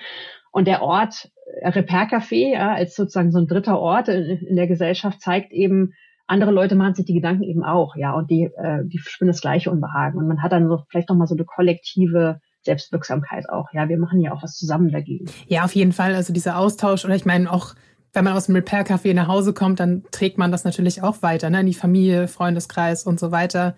[0.51, 4.55] Und der Ort äh, Repair Café ja, als sozusagen so ein dritter Ort in, in,
[4.57, 5.93] der Gesellschaft zeigt eben,
[6.27, 9.41] andere Leute machen sich die Gedanken eben auch, ja, und die, äh, die spüren das
[9.41, 10.17] gleiche Unbehagen.
[10.17, 13.67] Und man hat dann so vielleicht nochmal so eine kollektive Selbstwirksamkeit auch.
[13.73, 15.25] Ja, wir machen ja auch was zusammen dagegen.
[15.47, 16.15] Ja, auf jeden Fall.
[16.15, 17.73] Also dieser Austausch oder ich meine auch
[18.13, 21.49] wenn man aus dem Repair-Café nach Hause kommt, dann trägt man das natürlich auch weiter,
[21.49, 21.61] ne?
[21.61, 23.75] in die Familie, Freundeskreis und so weiter.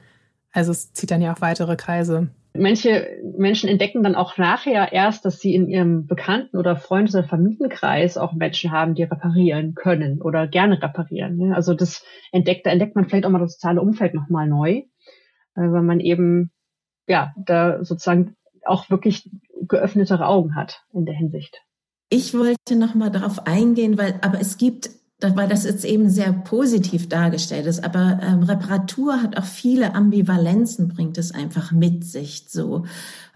[0.51, 2.29] Also es zieht dann ja auch weitere Kreise.
[2.55, 7.23] Manche Menschen entdecken dann auch nachher erst, dass sie in ihrem Bekannten- oder Freundes- oder
[7.27, 11.37] Familienkreis auch Menschen haben, die reparieren können oder gerne reparieren.
[11.37, 11.55] Ne?
[11.55, 14.85] Also das entdeckt, da entdeckt man vielleicht auch mal das soziale Umfeld nochmal neu, äh,
[15.55, 16.51] weil man eben
[17.07, 19.31] ja da sozusagen auch wirklich
[19.67, 21.63] geöffnetere Augen hat in der Hinsicht.
[22.15, 26.33] Ich wollte noch mal darauf eingehen, weil aber es gibt weil das jetzt eben sehr
[26.33, 27.83] positiv dargestellt ist.
[27.83, 32.45] Aber ähm, Reparatur hat auch viele Ambivalenzen, bringt es einfach mit sich.
[32.49, 32.83] So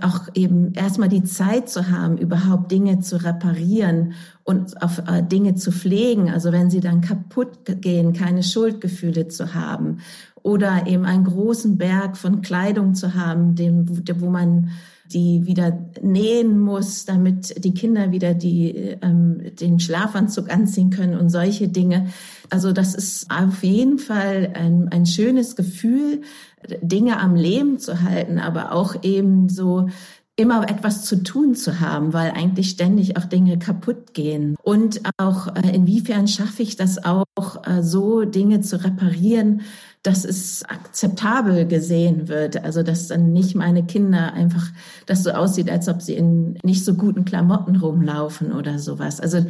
[0.01, 4.13] auch eben erstmal die Zeit zu haben, überhaupt Dinge zu reparieren
[4.43, 6.29] und auf äh, Dinge zu pflegen.
[6.29, 9.99] Also wenn sie dann kaputt gehen, keine Schuldgefühle zu haben
[10.43, 13.87] oder eben einen großen Berg von Kleidung zu haben, dem,
[14.19, 14.71] wo man
[15.13, 21.29] die wieder nähen muss, damit die Kinder wieder die, ähm, den Schlafanzug anziehen können und
[21.29, 22.07] solche Dinge.
[22.49, 26.21] Also das ist auf jeden Fall ein, ein schönes Gefühl,
[26.81, 29.87] Dinge am Leben zu halten, aber auch eben so
[30.37, 34.55] immer etwas zu tun zu haben, weil eigentlich ständig auch Dinge kaputt gehen.
[34.61, 37.25] Und auch äh, inwiefern schaffe ich das auch,
[37.65, 39.61] äh, so Dinge zu reparieren,
[40.03, 42.63] dass es akzeptabel gesehen wird.
[42.63, 44.65] Also dass dann nicht meine Kinder einfach
[45.05, 49.19] das so aussieht, als ob sie in nicht so guten Klamotten rumlaufen oder sowas.
[49.19, 49.45] Also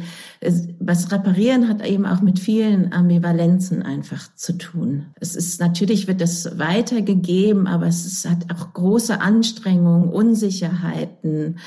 [0.80, 5.06] was reparieren hat eben auch mit vielen Ambivalenzen einfach zu tun.
[5.20, 11.58] Es ist natürlich wird es weitergegeben, aber es ist, hat auch große Anstrengungen, Unsicherheiten.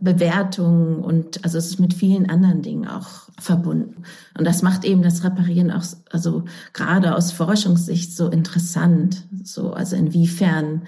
[0.00, 4.04] Bewertungen und also es ist mit vielen anderen Dingen auch verbunden.
[4.36, 9.24] Und das macht eben das Reparieren auch, also gerade aus Forschungssicht so interessant.
[9.42, 10.82] So, also inwiefern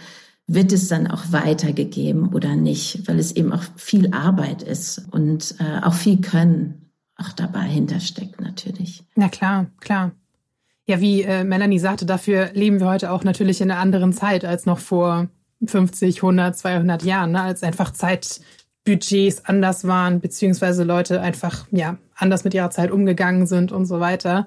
[0.46, 5.54] wird es dann auch weitergegeben oder nicht, weil es eben auch viel Arbeit ist und
[5.58, 9.04] äh, auch viel Können auch dabei hintersteckt natürlich.
[9.14, 10.12] Na klar, klar.
[10.86, 14.44] Ja, wie äh, Melanie sagte, dafür leben wir heute auch natürlich in einer anderen Zeit
[14.44, 15.28] als noch vor
[15.64, 17.42] 50, 100, 200 Jahren, ne?
[17.42, 18.40] als einfach Zeit
[18.84, 24.00] Budgets anders waren, beziehungsweise Leute einfach ja anders mit ihrer Zeit umgegangen sind und so
[24.00, 24.46] weiter.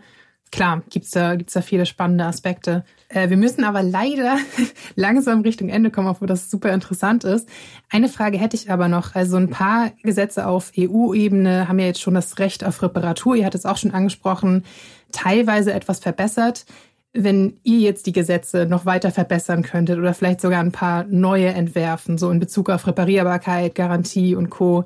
[0.54, 2.86] Klar, gibt's da, gibt's da viele spannende Aspekte.
[3.10, 4.38] Äh, wir müssen aber leider
[4.96, 7.50] langsam Richtung Ende kommen, obwohl das super interessant ist.
[7.90, 9.16] Eine Frage hätte ich aber noch.
[9.16, 13.36] Also ein paar Gesetze auf EU-Ebene haben ja jetzt schon das Recht auf Reparatur.
[13.36, 14.64] Ihr hattet es auch schon angesprochen,
[15.12, 16.66] teilweise etwas verbessert.
[17.14, 21.48] Wenn ihr jetzt die Gesetze noch weiter verbessern könntet oder vielleicht sogar ein paar neue
[21.48, 24.86] entwerfen, so in Bezug auf Reparierbarkeit, Garantie und Co.,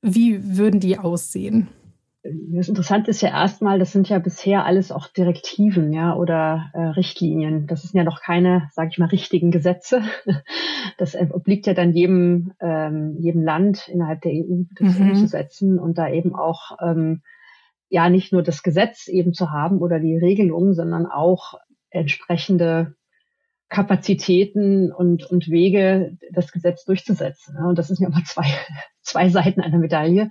[0.00, 1.68] wie würden die aussehen?
[2.52, 6.80] Das Interessante ist ja erstmal, das sind ja bisher alles auch Direktiven, ja, oder äh,
[6.80, 7.66] Richtlinien.
[7.66, 10.02] Das sind ja noch keine, sage ich mal, richtigen Gesetze.
[10.98, 15.10] Das obliegt ja dann jedem, ähm, jedem Land innerhalb der EU, das mhm.
[15.10, 17.22] umzusetzen und da eben auch ähm,
[17.88, 21.54] ja nicht nur das Gesetz eben zu haben oder die Regelung, sondern auch
[21.96, 22.94] entsprechende
[23.68, 27.56] Kapazitäten und, und Wege, das Gesetz durchzusetzen.
[27.58, 28.46] Und das sind ja immer zwei,
[29.02, 30.30] zwei Seiten einer Medaille.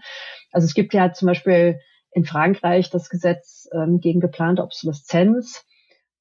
[0.52, 1.80] Also es gibt ja zum Beispiel
[2.12, 5.66] in Frankreich das Gesetz ähm, gegen geplante Obsoleszenz.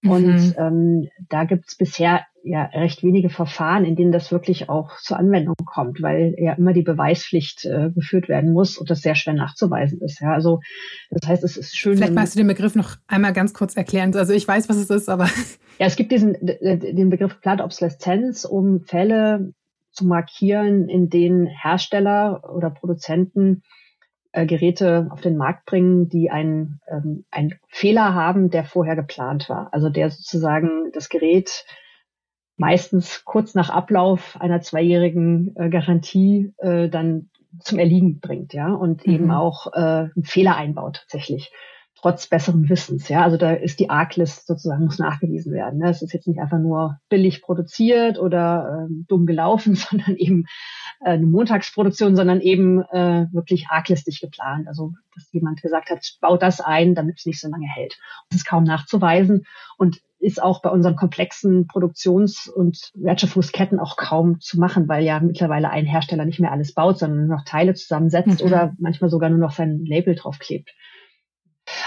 [0.03, 0.55] Und mhm.
[0.59, 5.19] ähm, da gibt es bisher ja recht wenige Verfahren, in denen das wirklich auch zur
[5.19, 9.35] Anwendung kommt, weil ja immer die Beweispflicht äh, geführt werden muss und das sehr schwer
[9.35, 10.21] nachzuweisen ist.
[10.21, 10.61] Ja, also
[11.11, 11.97] das heißt, es ist schön.
[11.97, 14.15] Vielleicht magst du den Begriff noch einmal ganz kurz erklären.
[14.15, 15.25] Also ich weiß, was es ist, aber
[15.79, 19.53] ja, es gibt diesen den Begriff geplante Obsoleszenz, um Fälle
[19.91, 23.63] zu markieren, in denen Hersteller oder Produzenten
[24.33, 29.49] äh, Geräte auf den Markt bringen, die einen, ähm, einen Fehler haben, der vorher geplant
[29.49, 29.69] war.
[29.73, 31.65] Also der sozusagen das Gerät
[32.57, 39.07] meistens kurz nach Ablauf einer zweijährigen äh, Garantie äh, dann zum Erliegen bringt, ja, und
[39.07, 39.13] mhm.
[39.13, 39.79] eben auch äh,
[40.15, 41.53] einen Fehler einbaut tatsächlich
[42.05, 43.09] trotz besseren Wissens.
[43.09, 45.79] Ja, also da ist die Arglist sozusagen muss nachgewiesen werden.
[45.79, 45.89] Ne?
[45.89, 50.45] Es ist jetzt nicht einfach nur billig produziert oder äh, dumm gelaufen, sondern eben
[51.05, 54.67] äh, eine Montagsproduktion, sondern eben äh, wirklich arglistig geplant.
[54.69, 57.99] Also dass jemand gesagt hat, baut das ein, damit es nicht so lange hält.
[58.31, 59.47] Das ist kaum nachzuweisen
[59.79, 65.21] und ist auch bei unseren komplexen Produktions- und Wertschöpfungsketten auch kaum zu machen, weil ja
[65.21, 68.47] mittlerweile ein Hersteller nicht mehr alles baut, sondern nur noch Teile zusammensetzt mhm.
[68.47, 70.71] oder manchmal sogar nur noch sein Label draufklebt.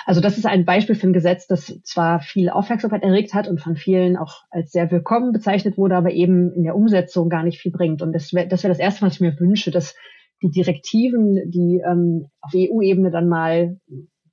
[0.06, 3.62] Also das ist ein Beispiel für ein Gesetz, das zwar viel Aufmerksamkeit erregt hat und
[3.62, 7.60] von vielen auch als sehr willkommen bezeichnet wurde, aber eben in der Umsetzung gar nicht
[7.60, 8.02] viel bringt.
[8.02, 9.96] Und das wäre das, wär das Erste, was ich mir wünsche, dass
[10.42, 13.80] die Direktiven, die ähm, auf EU-Ebene dann mal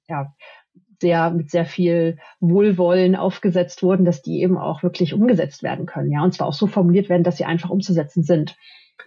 [0.07, 0.35] ja,
[1.01, 6.11] sehr mit sehr viel Wohlwollen aufgesetzt wurden, dass die eben auch wirklich umgesetzt werden können,
[6.11, 8.57] ja, und zwar auch so formuliert werden, dass sie einfach umzusetzen sind.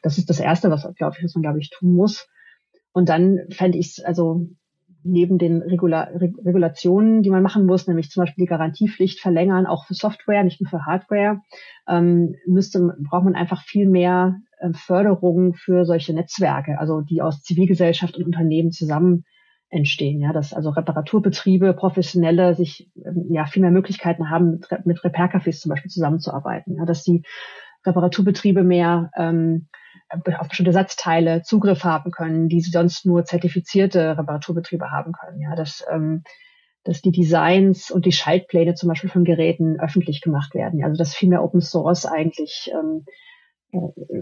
[0.04, 2.28] Das ist das Erste, was glaube ich, was man glaube ich tun muss.
[2.92, 4.48] Und dann fände ich es also
[5.08, 9.86] neben den Regula Regulationen, die man machen muss, nämlich zum Beispiel die Garantiepflicht verlängern, auch
[9.86, 11.42] für Software, nicht nur für Hardware,
[11.88, 17.42] ähm, müsste, braucht man einfach viel mehr äh, Förderung für solche Netzwerke, also die aus
[17.44, 19.24] Zivilgesellschaft und Unternehmen zusammen
[19.70, 25.04] entstehen, ja, dass also Reparaturbetriebe, Professionelle sich ähm, ja viel mehr Möglichkeiten haben, mit, mit
[25.04, 27.24] Repair-Cafés zum Beispiel zusammenzuarbeiten, ja, dass die
[27.88, 29.68] Reparaturbetriebe mehr ähm,
[30.10, 35.42] auf bestimmte Satzteile Zugriff haben können, die sonst nur zertifizierte Reparaturbetriebe haben können.
[35.42, 36.24] Ja, dass, ähm,
[36.84, 40.84] dass die Designs und die Schaltpläne zum Beispiel von Geräten öffentlich gemacht werden.
[40.84, 43.12] Also dass viel mehr Open Source eigentlich ähm, äh,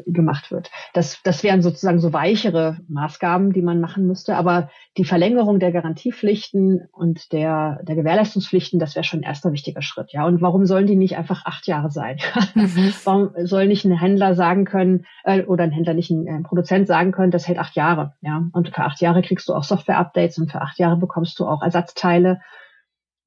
[0.07, 0.71] gemacht wird.
[0.93, 4.35] Das, das wären sozusagen so weichere Maßgaben, die man machen müsste.
[4.35, 9.83] Aber die Verlängerung der Garantiepflichten und der, der Gewährleistungspflichten, das wäre schon ein erster wichtiger
[9.83, 10.11] Schritt.
[10.13, 12.17] Ja, und warum sollen die nicht einfach acht Jahre sein?
[12.55, 12.93] Mhm.
[13.03, 16.87] warum soll nicht ein Händler sagen können äh, oder ein Händler nicht ein, ein Produzent
[16.87, 18.13] sagen können, das hält acht Jahre.
[18.21, 21.45] Ja, und für acht Jahre kriegst du auch Software-Updates und für acht Jahre bekommst du
[21.45, 22.41] auch Ersatzteile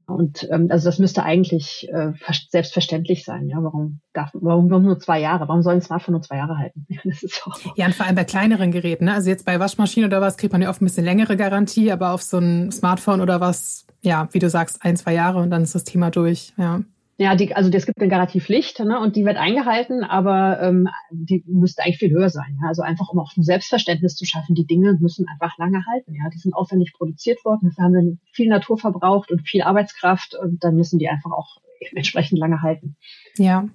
[0.08, 2.12] und ähm, also das müsste eigentlich äh,
[2.48, 3.46] selbstverständlich sein.
[3.48, 5.46] Ja, warum darf, warum, warum nur zwei Jahre?
[5.48, 6.86] Warum sollen Smartphone nur zwei Jahre halten?
[7.04, 9.04] Das ist auch ja, und vor allem bei kleineren Geräten.
[9.04, 9.12] Ne?
[9.12, 12.12] Also jetzt bei Waschmaschinen oder was kriegt man ja oft ein bisschen längere Garantie, aber
[12.12, 15.62] auf so ein Smartphone oder was, ja, wie du sagst, ein, zwei Jahre und dann
[15.62, 16.54] ist das Thema durch.
[16.56, 16.80] Ja.
[17.20, 21.42] Ja, die, also es gibt eine Garantierpflicht ne, und die wird eingehalten, aber ähm, die
[21.48, 22.56] müsste eigentlich viel höher sein.
[22.62, 22.68] Ja?
[22.68, 26.14] Also einfach, um auch ein Selbstverständnis zu schaffen, die Dinge müssen einfach lange halten.
[26.14, 30.36] Ja, Die sind aufwendig produziert worden, dafür haben wir viel Natur verbraucht und viel Arbeitskraft
[30.40, 31.56] und dann müssen die einfach auch
[31.92, 32.96] entsprechend lange halten.
[33.36, 33.68] Ja.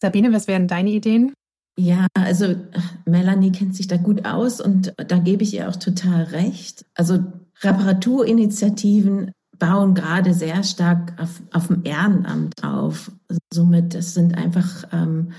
[0.00, 1.32] Sabine, was wären deine Ideen?
[1.76, 2.56] Ja, also
[3.04, 6.84] Melanie kennt sich da gut aus und da gebe ich ihr auch total recht.
[6.94, 7.18] Also
[7.62, 13.10] Reparaturinitiativen bauen gerade sehr stark auf, auf dem Ehrenamt auf.
[13.52, 15.32] Somit, es sind einfach ähm,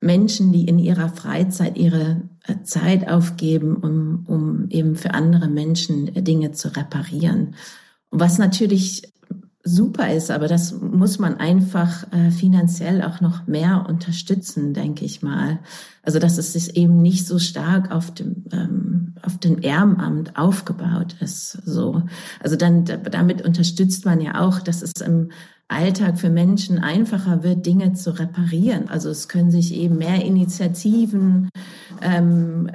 [0.00, 6.12] Menschen, die in ihrer Freizeit ihre äh, Zeit aufgeben, um, um eben für andere Menschen
[6.24, 7.54] Dinge zu reparieren.
[8.10, 9.11] Was natürlich
[9.64, 15.22] super ist, aber das muss man einfach äh, finanziell auch noch mehr unterstützen, denke ich
[15.22, 15.60] mal.
[16.02, 21.14] Also dass es sich eben nicht so stark auf dem ähm, auf dem Ehrenamt aufgebaut
[21.20, 21.52] ist.
[21.64, 22.02] So,
[22.40, 25.30] also dann damit unterstützt man ja auch, dass es im
[25.68, 28.88] Alltag für Menschen einfacher wird, Dinge zu reparieren.
[28.88, 31.48] Also es können sich eben mehr Initiativen
[32.02, 32.68] ähm,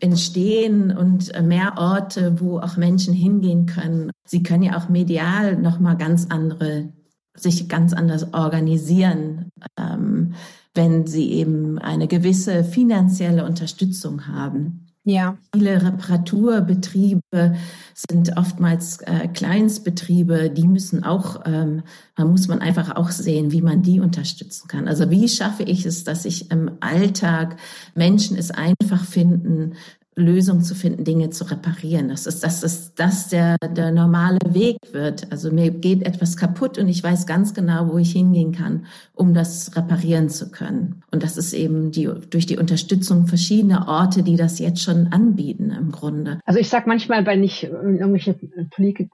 [0.00, 4.10] entstehen und mehr Orte, wo auch Menschen hingehen können.
[4.26, 6.92] Sie können ja auch medial noch mal ganz andere
[7.36, 10.34] sich ganz anders organisieren, ähm,
[10.74, 14.85] wenn sie eben eine gewisse finanzielle Unterstützung haben.
[15.08, 15.38] Ja.
[15.54, 17.54] Viele Reparaturbetriebe
[17.94, 21.84] sind oftmals äh, Kleinstbetriebe, die müssen auch, ähm,
[22.16, 24.88] da muss man einfach auch sehen, wie man die unterstützen kann.
[24.88, 27.56] Also wie schaffe ich es, dass ich im Alltag
[27.94, 29.74] Menschen es einfach finden,
[30.16, 32.08] Lösung zu finden, Dinge zu reparieren.
[32.08, 35.30] Das ist, das ist, das der, der normale Weg wird.
[35.30, 39.34] Also mir geht etwas kaputt und ich weiß ganz genau, wo ich hingehen kann, um
[39.34, 41.02] das reparieren zu können.
[41.10, 45.70] Und das ist eben die, durch die Unterstützung verschiedener Orte, die das jetzt schon anbieten
[45.70, 46.40] im Grunde.
[46.46, 48.38] Also ich sage manchmal, wenn ich irgendwelche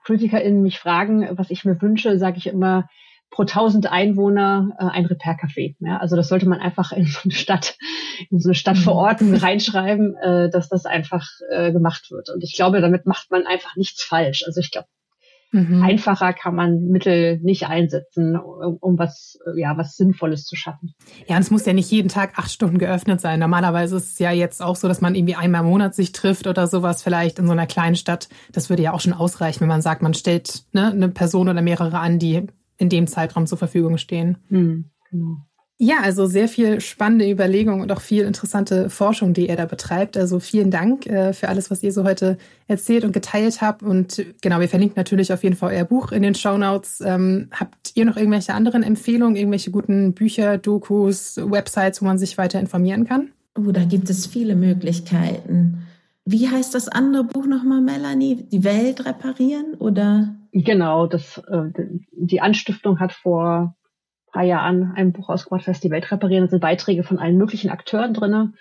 [0.04, 2.88] PolitikerInnen mich fragen, was ich mir wünsche, sage ich immer,
[3.32, 5.74] pro 1000 Einwohner äh, ein Repair-Café.
[5.80, 7.76] Ja, also das sollte man einfach in so eine Stadt,
[8.30, 12.28] in so eine Stadt vor Ort reinschreiben, äh, dass das einfach äh, gemacht wird.
[12.28, 14.44] Und ich glaube, damit macht man einfach nichts falsch.
[14.46, 14.86] Also ich glaube,
[15.50, 15.82] mhm.
[15.82, 20.94] einfacher kann man Mittel nicht einsetzen, um, um was, ja, was Sinnvolles zu schaffen.
[21.26, 23.40] Ja, und es muss ja nicht jeden Tag acht Stunden geöffnet sein.
[23.40, 26.46] Normalerweise ist es ja jetzt auch so, dass man irgendwie einmal im Monat sich trifft
[26.46, 28.28] oder sowas vielleicht in so einer kleinen Stadt.
[28.52, 31.62] Das würde ja auch schon ausreichen, wenn man sagt, man stellt ne, eine Person oder
[31.62, 32.46] mehrere an, die
[32.82, 34.36] in dem Zeitraum zur Verfügung stehen.
[34.50, 35.36] Mhm, genau.
[35.78, 40.16] Ja, also sehr viel spannende Überlegungen und auch viel interessante Forschung, die ihr da betreibt.
[40.16, 43.82] Also vielen Dank äh, für alles, was ihr so heute erzählt und geteilt habt.
[43.82, 47.02] Und genau, wir verlinken natürlich auf jeden Fall euer Buch in den Show Notes.
[47.04, 52.38] Ähm, habt ihr noch irgendwelche anderen Empfehlungen, irgendwelche guten Bücher, Dokus, Websites, wo man sich
[52.38, 53.32] weiter informieren kann?
[53.58, 55.78] Oh, da gibt es viele Möglichkeiten.
[56.24, 58.36] Wie heißt das andere Buch nochmal, Melanie?
[58.36, 60.36] Die Welt reparieren oder?
[60.52, 61.70] Genau, das, äh,
[62.12, 63.74] die Anstiftung hat vor
[64.26, 66.44] ein paar Jahren ein Buch ausgebracht, das Die Welt reparieren.
[66.44, 68.52] Da sind Beiträge von allen möglichen Akteuren drinne,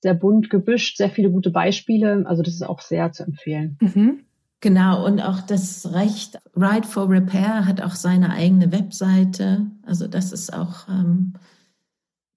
[0.00, 2.24] sehr bunt gebüscht, sehr viele gute Beispiele.
[2.26, 3.78] Also das ist auch sehr zu empfehlen.
[3.80, 4.20] Mhm.
[4.60, 9.66] Genau, und auch das Recht Right for Repair hat auch seine eigene Webseite.
[9.86, 11.32] Also das ist auch ähm,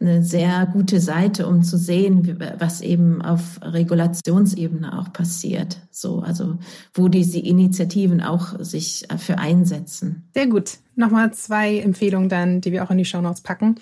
[0.03, 5.77] eine sehr gute Seite, um zu sehen, was eben auf Regulationsebene auch passiert.
[5.91, 6.57] So, also
[6.93, 10.23] wo diese Initiativen auch sich für einsetzen.
[10.33, 10.77] Sehr gut.
[10.95, 13.75] Nochmal zwei Empfehlungen dann, die wir auch in die Show Notes packen.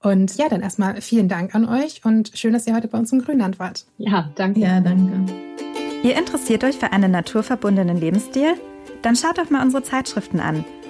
[0.00, 3.12] Und ja, dann erstmal vielen Dank an euch und schön, dass ihr heute bei uns
[3.12, 3.84] im Grünland wart.
[3.98, 4.60] Ja, danke.
[4.60, 5.32] Ja, danke.
[6.02, 8.54] Ihr interessiert euch für einen naturverbundenen Lebensstil?
[9.02, 10.64] Dann schaut doch mal unsere Zeitschriften an.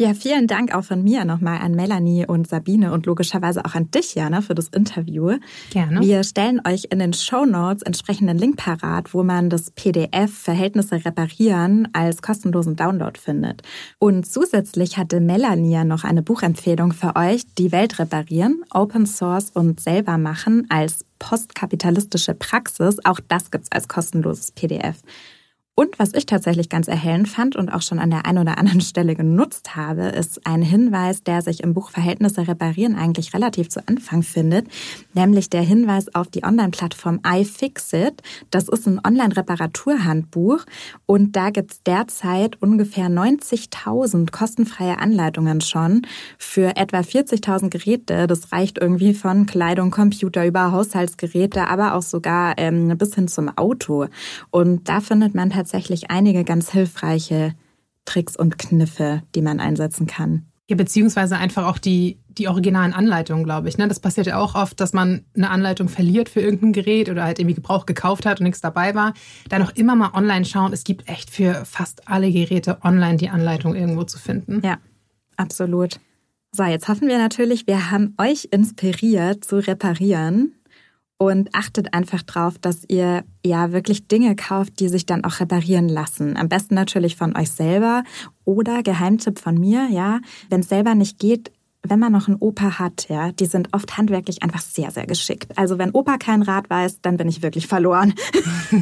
[0.00, 3.90] Ja, vielen Dank auch von mir nochmal an Melanie und Sabine und logischerweise auch an
[3.90, 5.36] dich, Jana, für das Interview.
[5.72, 6.00] Gerne.
[6.00, 11.04] Wir stellen euch in den Show Notes entsprechenden Link parat, wo man das PDF Verhältnisse
[11.04, 13.60] reparieren als kostenlosen Download findet.
[13.98, 19.50] Und zusätzlich hatte Melanie ja noch eine Buchempfehlung für euch, Die Welt reparieren, Open Source
[19.50, 22.96] und selber machen als postkapitalistische Praxis.
[23.04, 25.02] Auch das gibt's als kostenloses PDF.
[25.80, 28.80] Und was ich tatsächlich ganz erhellend fand und auch schon an der einen oder anderen
[28.82, 33.88] Stelle genutzt habe, ist ein Hinweis, der sich im Buch Verhältnisse reparieren eigentlich relativ zu
[33.88, 34.66] Anfang findet,
[35.14, 38.22] nämlich der Hinweis auf die Online-Plattform iFixit.
[38.50, 40.66] Das ist ein Online-Reparaturhandbuch
[41.06, 46.02] und da gibt's derzeit ungefähr 90.000 kostenfreie Anleitungen schon
[46.36, 48.26] für etwa 40.000 Geräte.
[48.26, 53.48] Das reicht irgendwie von Kleidung, Computer über Haushaltsgeräte, aber auch sogar ähm, bis hin zum
[53.56, 54.08] Auto.
[54.50, 57.54] Und da findet man tatsächlich tatsächlich einige ganz hilfreiche
[58.04, 60.46] Tricks und Kniffe, die man einsetzen kann.
[60.68, 63.78] Ja, beziehungsweise einfach auch die, die originalen Anleitungen, glaube ich.
[63.78, 63.86] Ne?
[63.86, 67.38] Das passiert ja auch oft, dass man eine Anleitung verliert für irgendein Gerät oder halt
[67.38, 69.14] irgendwie Gebrauch gekauft hat und nichts dabei war.
[69.48, 70.72] Dann auch immer mal online schauen.
[70.72, 74.60] Es gibt echt für fast alle Geräte online die Anleitung irgendwo zu finden.
[74.64, 74.78] Ja,
[75.36, 76.00] absolut.
[76.52, 80.52] So, jetzt hoffen wir natürlich, wir haben euch inspiriert zu reparieren
[81.20, 85.90] und achtet einfach drauf, dass ihr ja wirklich Dinge kauft, die sich dann auch reparieren
[85.90, 86.38] lassen.
[86.38, 88.04] Am besten natürlich von euch selber
[88.46, 91.52] oder Geheimtipp von mir, ja, wenn es selber nicht geht,
[91.82, 95.58] wenn man noch einen Opa hat, ja, die sind oft handwerklich einfach sehr, sehr geschickt.
[95.58, 98.14] Also wenn Opa kein Rad weiß, dann bin ich wirklich verloren.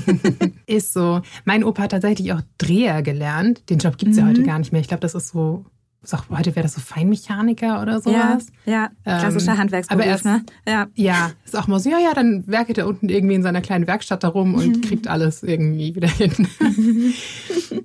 [0.67, 1.21] ist so.
[1.45, 3.69] Mein Opa hat tatsächlich auch Dreher gelernt.
[3.69, 4.23] Den Job gibt's mhm.
[4.23, 4.81] ja heute gar nicht mehr.
[4.81, 5.65] Ich glaube, das ist so
[6.09, 8.47] sag, heute wäre das so Feinmechaniker oder sowas.
[8.65, 9.19] Ja, ja.
[9.19, 10.43] klassischer ähm, Handwerksberuf, aber erst, ne?
[10.67, 10.87] Ja.
[10.95, 13.87] ja, ist auch mal so, ja, ja, dann werkelt er unten irgendwie in seiner kleinen
[13.87, 16.49] Werkstatt da rum und kriegt alles irgendwie wieder hin.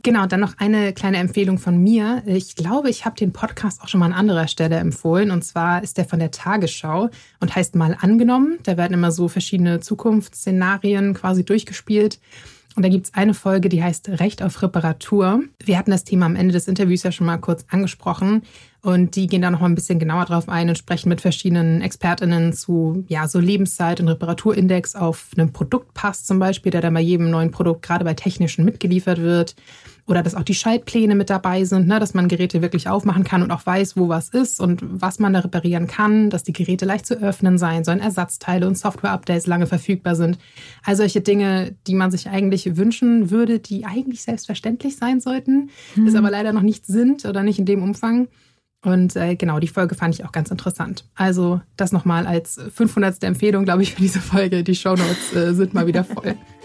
[0.04, 2.24] genau, dann noch eine kleine Empfehlung von mir.
[2.26, 5.84] Ich glaube, ich habe den Podcast auch schon mal an anderer Stelle empfohlen und zwar
[5.84, 7.10] ist der von der Tagesschau
[7.42, 8.58] und heißt mal angenommen.
[8.64, 12.20] Da werden immer so verschiedene Zukunftsszenarien quasi durchgespielt.
[12.76, 15.44] Und da gibt es eine Folge, die heißt Recht auf Reparatur.
[15.64, 18.44] Wir hatten das Thema am Ende des Interviews ja schon mal kurz angesprochen.
[18.86, 21.82] Und die gehen da noch mal ein bisschen genauer drauf ein und sprechen mit verschiedenen
[21.82, 27.00] ExpertInnen zu, ja, so Lebenszeit und Reparaturindex auf einem Produktpass zum Beispiel, der dann bei
[27.00, 29.56] jedem neuen Produkt gerade bei technischen mitgeliefert wird.
[30.06, 33.42] Oder dass auch die Schaltpläne mit dabei sind, ne, dass man Geräte wirklich aufmachen kann
[33.42, 36.84] und auch weiß, wo was ist und was man da reparieren kann, dass die Geräte
[36.84, 40.38] leicht zu öffnen sein sollen, Ersatzteile und Software-Updates lange verfügbar sind.
[40.84, 46.06] All solche Dinge, die man sich eigentlich wünschen würde, die eigentlich selbstverständlich sein sollten, hm.
[46.06, 48.28] es aber leider noch nicht sind oder nicht in dem Umfang.
[48.84, 51.06] Und äh, genau, die Folge fand ich auch ganz interessant.
[51.16, 53.24] Also das nochmal als 500.
[53.24, 54.64] Empfehlung, glaube ich, für diese Folge.
[54.64, 56.36] Die Shownotes äh, sind mal wieder voll.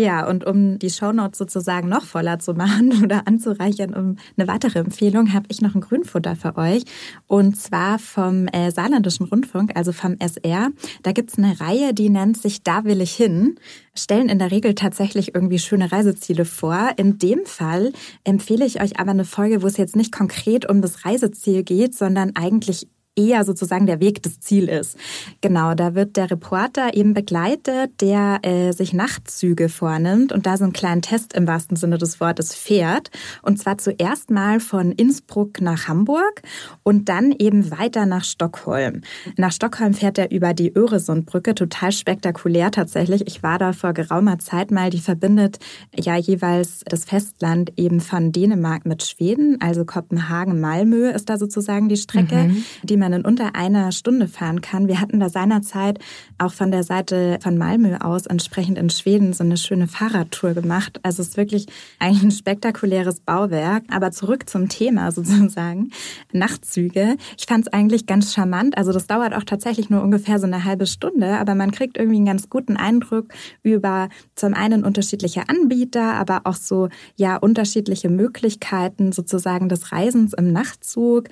[0.00, 4.78] Ja, und um die Shownotes sozusagen noch voller zu machen oder anzureichern um eine weitere
[4.78, 6.84] Empfehlung, habe ich noch ein Grünfutter für euch.
[7.26, 10.70] Und zwar vom äh, Saarländischen Rundfunk, also vom SR.
[11.02, 13.56] Da gibt's eine Reihe, die nennt sich Da will ich hin.
[13.94, 16.92] Stellen in der Regel tatsächlich irgendwie schöne Reiseziele vor.
[16.96, 17.92] In dem Fall
[18.24, 21.94] empfehle ich euch aber eine Folge, wo es jetzt nicht konkret um das Reiseziel geht,
[21.94, 22.88] sondern eigentlich
[23.20, 24.96] eher sozusagen der Weg des Ziel ist.
[25.40, 30.64] Genau, da wird der Reporter eben begleitet, der äh, sich Nachtzüge vornimmt und da so
[30.64, 33.10] einen kleinen Test im wahrsten Sinne des Wortes fährt.
[33.42, 36.42] Und zwar zuerst mal von Innsbruck nach Hamburg
[36.82, 39.02] und dann eben weiter nach Stockholm.
[39.36, 43.26] Nach Stockholm fährt er über die Öresundbrücke, total spektakulär tatsächlich.
[43.26, 45.58] Ich war da vor geraumer Zeit mal, die verbindet
[45.94, 51.88] ja jeweils das Festland eben von Dänemark mit Schweden, also Kopenhagen, Malmö ist da sozusagen
[51.88, 52.64] die Strecke, mhm.
[52.82, 54.88] die man in unter einer Stunde fahren kann.
[54.88, 55.98] Wir hatten da seinerzeit
[56.38, 61.00] auch von der Seite von Malmö aus entsprechend in Schweden so eine schöne Fahrradtour gemacht.
[61.02, 61.66] Also es ist wirklich
[61.98, 63.84] eigentlich ein spektakuläres Bauwerk.
[63.90, 65.90] Aber zurück zum Thema sozusagen.
[66.32, 67.16] Nachtzüge.
[67.38, 68.76] Ich fand es eigentlich ganz charmant.
[68.76, 72.16] Also das dauert auch tatsächlich nur ungefähr so eine halbe Stunde, aber man kriegt irgendwie
[72.16, 73.26] einen ganz guten Eindruck
[73.62, 80.52] über zum einen unterschiedliche Anbieter, aber auch so ja unterschiedliche Möglichkeiten sozusagen des Reisens im
[80.52, 81.28] Nachtzug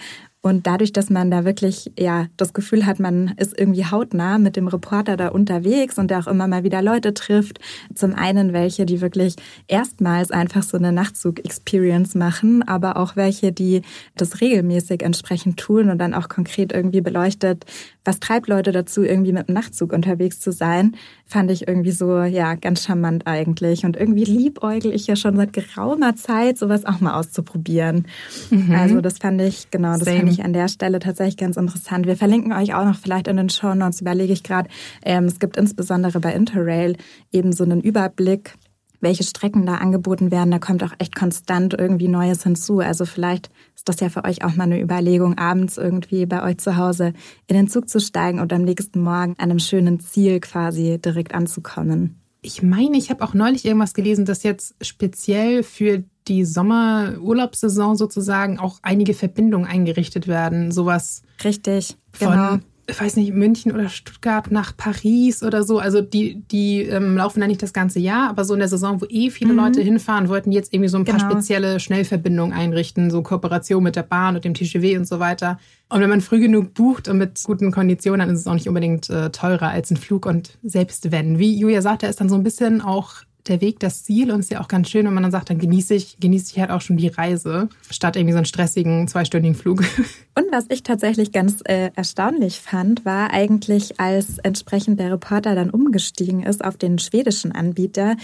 [0.48, 4.56] und dadurch, dass man da wirklich ja das Gefühl hat, man ist irgendwie hautnah mit
[4.56, 7.60] dem Reporter da unterwegs und der auch immer mal wieder Leute trifft.
[7.94, 9.36] Zum einen welche, die wirklich
[9.66, 13.82] erstmals einfach so eine Nachtzug-Experience machen, aber auch welche, die
[14.16, 17.66] das regelmäßig entsprechend tun und dann auch konkret irgendwie beleuchtet,
[18.04, 20.96] was treibt Leute dazu, irgendwie mit dem Nachtzug unterwegs zu sein,
[21.28, 23.84] fand ich irgendwie so, ja, ganz charmant eigentlich.
[23.84, 28.06] Und irgendwie liebäugel ich ja schon seit geraumer Zeit, sowas auch mal auszuprobieren.
[28.50, 28.74] Mhm.
[28.74, 30.18] Also das fand ich, genau, das Same.
[30.18, 32.06] fand ich an der Stelle tatsächlich ganz interessant.
[32.06, 34.70] Wir verlinken euch auch noch vielleicht in den Show Notes, überlege ich gerade.
[35.04, 36.96] Ähm, es gibt insbesondere bei Interrail
[37.30, 38.54] eben so einen Überblick
[39.00, 40.50] welche Strecken da angeboten werden.
[40.50, 42.80] Da kommt auch echt konstant irgendwie Neues hinzu.
[42.80, 46.58] Also vielleicht ist das ja für euch auch mal eine Überlegung, abends irgendwie bei euch
[46.58, 47.12] zu Hause
[47.46, 51.34] in den Zug zu steigen und am nächsten Morgen an einem schönen Ziel quasi direkt
[51.34, 52.20] anzukommen.
[52.40, 58.58] Ich meine, ich habe auch neulich irgendwas gelesen, dass jetzt speziell für die Sommerurlaubssaison sozusagen
[58.58, 60.70] auch einige Verbindungen eingerichtet werden.
[60.70, 61.22] Sowas.
[61.42, 62.58] Richtig, von genau
[62.90, 65.78] ich weiß nicht, München oder Stuttgart nach Paris oder so.
[65.78, 69.02] Also die, die ähm, laufen da nicht das ganze Jahr, aber so in der Saison,
[69.02, 69.58] wo eh viele mhm.
[69.58, 71.30] Leute hinfahren, wollten jetzt irgendwie so ein paar genau.
[71.30, 75.58] spezielle Schnellverbindungen einrichten, so Kooperation mit der Bahn und dem TGW und so weiter.
[75.90, 78.68] Und wenn man früh genug bucht und mit guten Konditionen, dann ist es auch nicht
[78.68, 80.24] unbedingt äh, teurer als ein Flug.
[80.24, 83.16] Und selbst wenn, wie Julia sagte, ist dann so ein bisschen auch
[83.48, 85.58] der Weg das Ziel und ist ja auch ganz schön, wenn man dann sagt, dann
[85.58, 89.56] genieße ich, genieße ich halt auch schon die Reise, statt irgendwie so einen stressigen zweistündigen
[89.56, 89.82] Flug.
[90.34, 95.70] Und was ich tatsächlich ganz äh, erstaunlich fand, war eigentlich, als entsprechend der Reporter dann
[95.70, 98.16] umgestiegen ist auf den schwedischen Anbieter,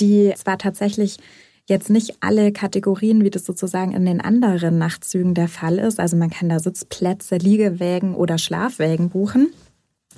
[0.00, 1.18] die zwar tatsächlich
[1.70, 6.00] jetzt nicht alle Kategorien, wie das sozusagen in den anderen Nachtzügen der Fall ist.
[6.00, 9.52] Also man kann da Sitzplätze, Liegewägen oder Schlafwägen buchen.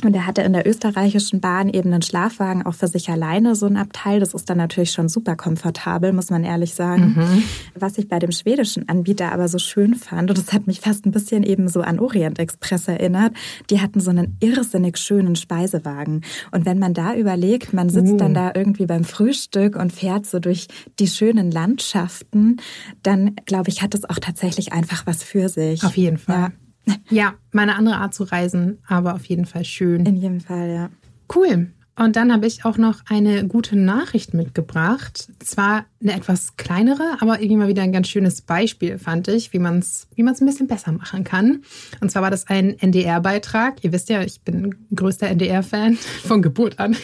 [0.05, 3.66] Und er hatte in der österreichischen Bahn eben einen Schlafwagen auch für sich alleine, so
[3.66, 4.20] ein Abteil.
[4.20, 7.14] Das ist dann natürlich schon super komfortabel, muss man ehrlich sagen.
[7.16, 7.43] Mhm.
[7.74, 11.07] Was ich bei dem schwedischen Anbieter aber so schön fand, und das hat mich fast
[11.07, 13.34] ein bisschen eben so an Orient Express erinnert,
[13.70, 16.22] die hatten so einen irrsinnig schönen Speisewagen.
[16.51, 18.16] Und wenn man da überlegt, man sitzt uh.
[18.16, 20.66] dann da irgendwie beim Frühstück und fährt so durch
[20.99, 22.57] die schönen Landschaften,
[23.03, 25.84] dann glaube ich, hat es auch tatsächlich einfach was für sich.
[25.84, 26.36] Auf jeden Fall.
[26.36, 26.53] Ja.
[27.11, 30.07] Ja, meine andere Art zu reisen, aber auf jeden Fall schön.
[30.07, 30.91] In jedem Fall, ja.
[31.35, 31.68] Cool.
[31.95, 35.30] Und dann habe ich auch noch eine gute Nachricht mitgebracht.
[35.41, 39.59] Zwar eine etwas kleinere, aber irgendwie mal wieder ein ganz schönes Beispiel, fand ich, wie
[39.59, 41.62] man es wie man's ein bisschen besser machen kann.
[42.01, 43.85] Und zwar war das ein NDR-Beitrag.
[43.85, 46.97] Ihr wisst ja, ich bin größter NDR-Fan von Geburt an.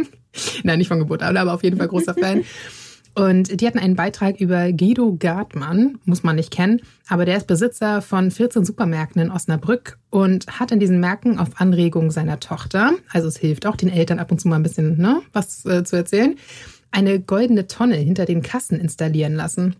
[0.62, 2.44] Nein, nicht von Geburt an, aber auf jeden Fall großer Fan.
[3.20, 7.46] Und die hatten einen Beitrag über Guido Gartmann, muss man nicht kennen, aber der ist
[7.46, 12.92] Besitzer von 14 Supermärkten in Osnabrück und hat in diesen Märkten auf Anregung seiner Tochter,
[13.12, 15.84] also es hilft auch den Eltern ab und zu mal ein bisschen ne, was äh,
[15.84, 16.36] zu erzählen,
[16.92, 19.76] eine goldene Tonne hinter den Kassen installieren lassen.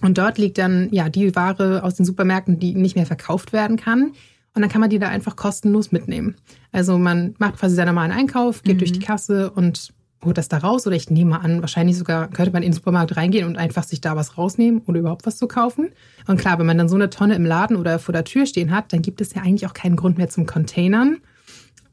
[0.00, 3.76] Und dort liegt dann ja die Ware aus den Supermärkten, die nicht mehr verkauft werden
[3.76, 4.12] kann.
[4.54, 6.36] Und dann kann man die da einfach kostenlos mitnehmen.
[6.72, 8.78] Also man macht quasi seinen normalen Einkauf, geht mhm.
[8.78, 9.92] durch die Kasse und
[10.24, 13.16] holt das da raus oder ich nehme an, wahrscheinlich sogar könnte man in den Supermarkt
[13.16, 15.90] reingehen und einfach sich da was rausnehmen oder überhaupt was zu kaufen.
[16.26, 18.70] Und klar, wenn man dann so eine Tonne im Laden oder vor der Tür stehen
[18.70, 21.18] hat, dann gibt es ja eigentlich auch keinen Grund mehr zum Containern.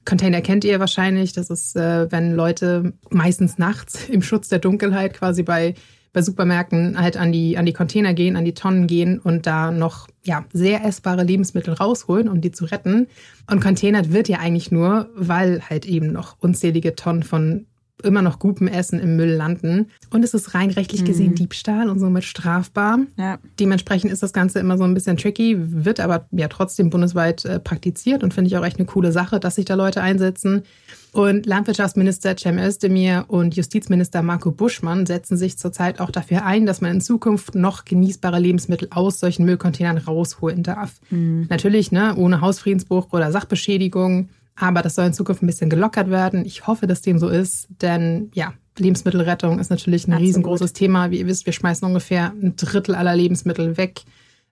[0.05, 1.33] Container kennt ihr wahrscheinlich.
[1.33, 5.75] Das ist, äh, wenn Leute meistens nachts im Schutz der Dunkelheit quasi bei,
[6.13, 9.71] bei Supermärkten halt an die, an die Container gehen, an die Tonnen gehen und da
[9.71, 13.07] noch ja, sehr essbare Lebensmittel rausholen, um die zu retten.
[13.49, 17.65] Und containert wird ja eigentlich nur, weil halt eben noch unzählige Tonnen von
[18.03, 19.87] immer noch gutem Essen im Müll landen.
[20.09, 21.35] Und es ist rein rechtlich gesehen mhm.
[21.35, 22.99] Diebstahl und somit strafbar.
[23.17, 23.39] Ja.
[23.59, 27.59] Dementsprechend ist das Ganze immer so ein bisschen tricky, wird aber ja trotzdem bundesweit äh,
[27.59, 30.63] praktiziert und finde ich auch echt eine coole Sache, dass sich da Leute einsetzen.
[31.11, 36.81] Und Landwirtschaftsminister Cem Özdemir und Justizminister Marco Buschmann setzen sich zurzeit auch dafür ein, dass
[36.81, 40.99] man in Zukunft noch genießbare Lebensmittel aus solchen Müllcontainern rausholen darf.
[41.09, 41.47] Mhm.
[41.49, 44.29] Natürlich, ne, ohne Hausfriedensbruch oder Sachbeschädigung.
[44.59, 46.45] Aber das soll in Zukunft ein bisschen gelockert werden.
[46.45, 50.27] Ich hoffe, dass dem so ist, denn ja, Lebensmittelrettung ist natürlich ein Absolut.
[50.27, 51.11] riesengroßes Thema.
[51.11, 54.01] Wie ihr wisst, wir schmeißen ungefähr ein Drittel aller Lebensmittel weg.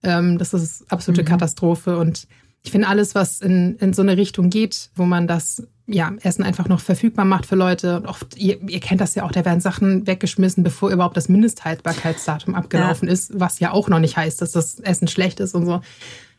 [0.04, 1.28] Ähm, das ist absolute mhm.
[1.28, 1.98] Katastrophe.
[1.98, 2.28] Und
[2.64, 6.44] ich finde alles, was in, in so eine Richtung geht, wo man das ja, Essen
[6.44, 7.98] einfach noch verfügbar macht für Leute.
[7.98, 11.30] Und oft, ihr, ihr kennt das ja auch, da werden Sachen weggeschmissen, bevor überhaupt das
[11.30, 13.14] Mindesthaltbarkeitsdatum abgelaufen ja.
[13.14, 15.82] ist, was ja auch noch nicht heißt, dass das Essen schlecht ist und so.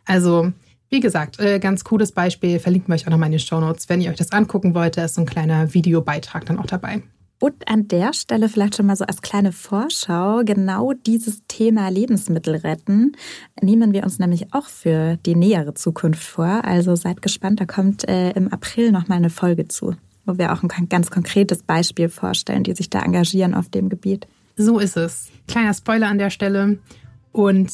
[0.05, 0.53] Also
[0.91, 3.89] wie gesagt, äh, ganz cooles Beispiel, verlinken wir euch auch nochmal in den Show Notes.
[3.89, 7.03] Wenn ihr euch das angucken wollt, da ist so ein kleiner Videobeitrag dann auch dabei.
[7.41, 12.57] Und an der Stelle vielleicht schon mal so als kleine Vorschau, genau dieses Thema Lebensmittel
[12.57, 13.13] retten
[13.63, 16.65] nehmen wir uns nämlich auch für die nähere Zukunft vor.
[16.65, 19.95] Also seid gespannt, da kommt äh, im April nochmal eine Folge zu,
[20.27, 24.27] wo wir auch ein ganz konkretes Beispiel vorstellen, die sich da engagieren auf dem Gebiet.
[24.57, 25.29] So ist es.
[25.47, 26.79] Kleiner Spoiler an der Stelle.
[27.31, 27.71] Und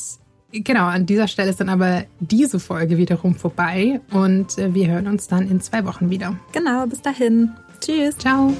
[0.62, 5.08] Genau, an dieser Stelle ist dann aber diese Folge wiederum vorbei und äh, wir hören
[5.08, 6.38] uns dann in zwei Wochen wieder.
[6.52, 7.50] Genau, bis dahin.
[7.80, 8.16] Tschüss.
[8.16, 8.52] Ciao.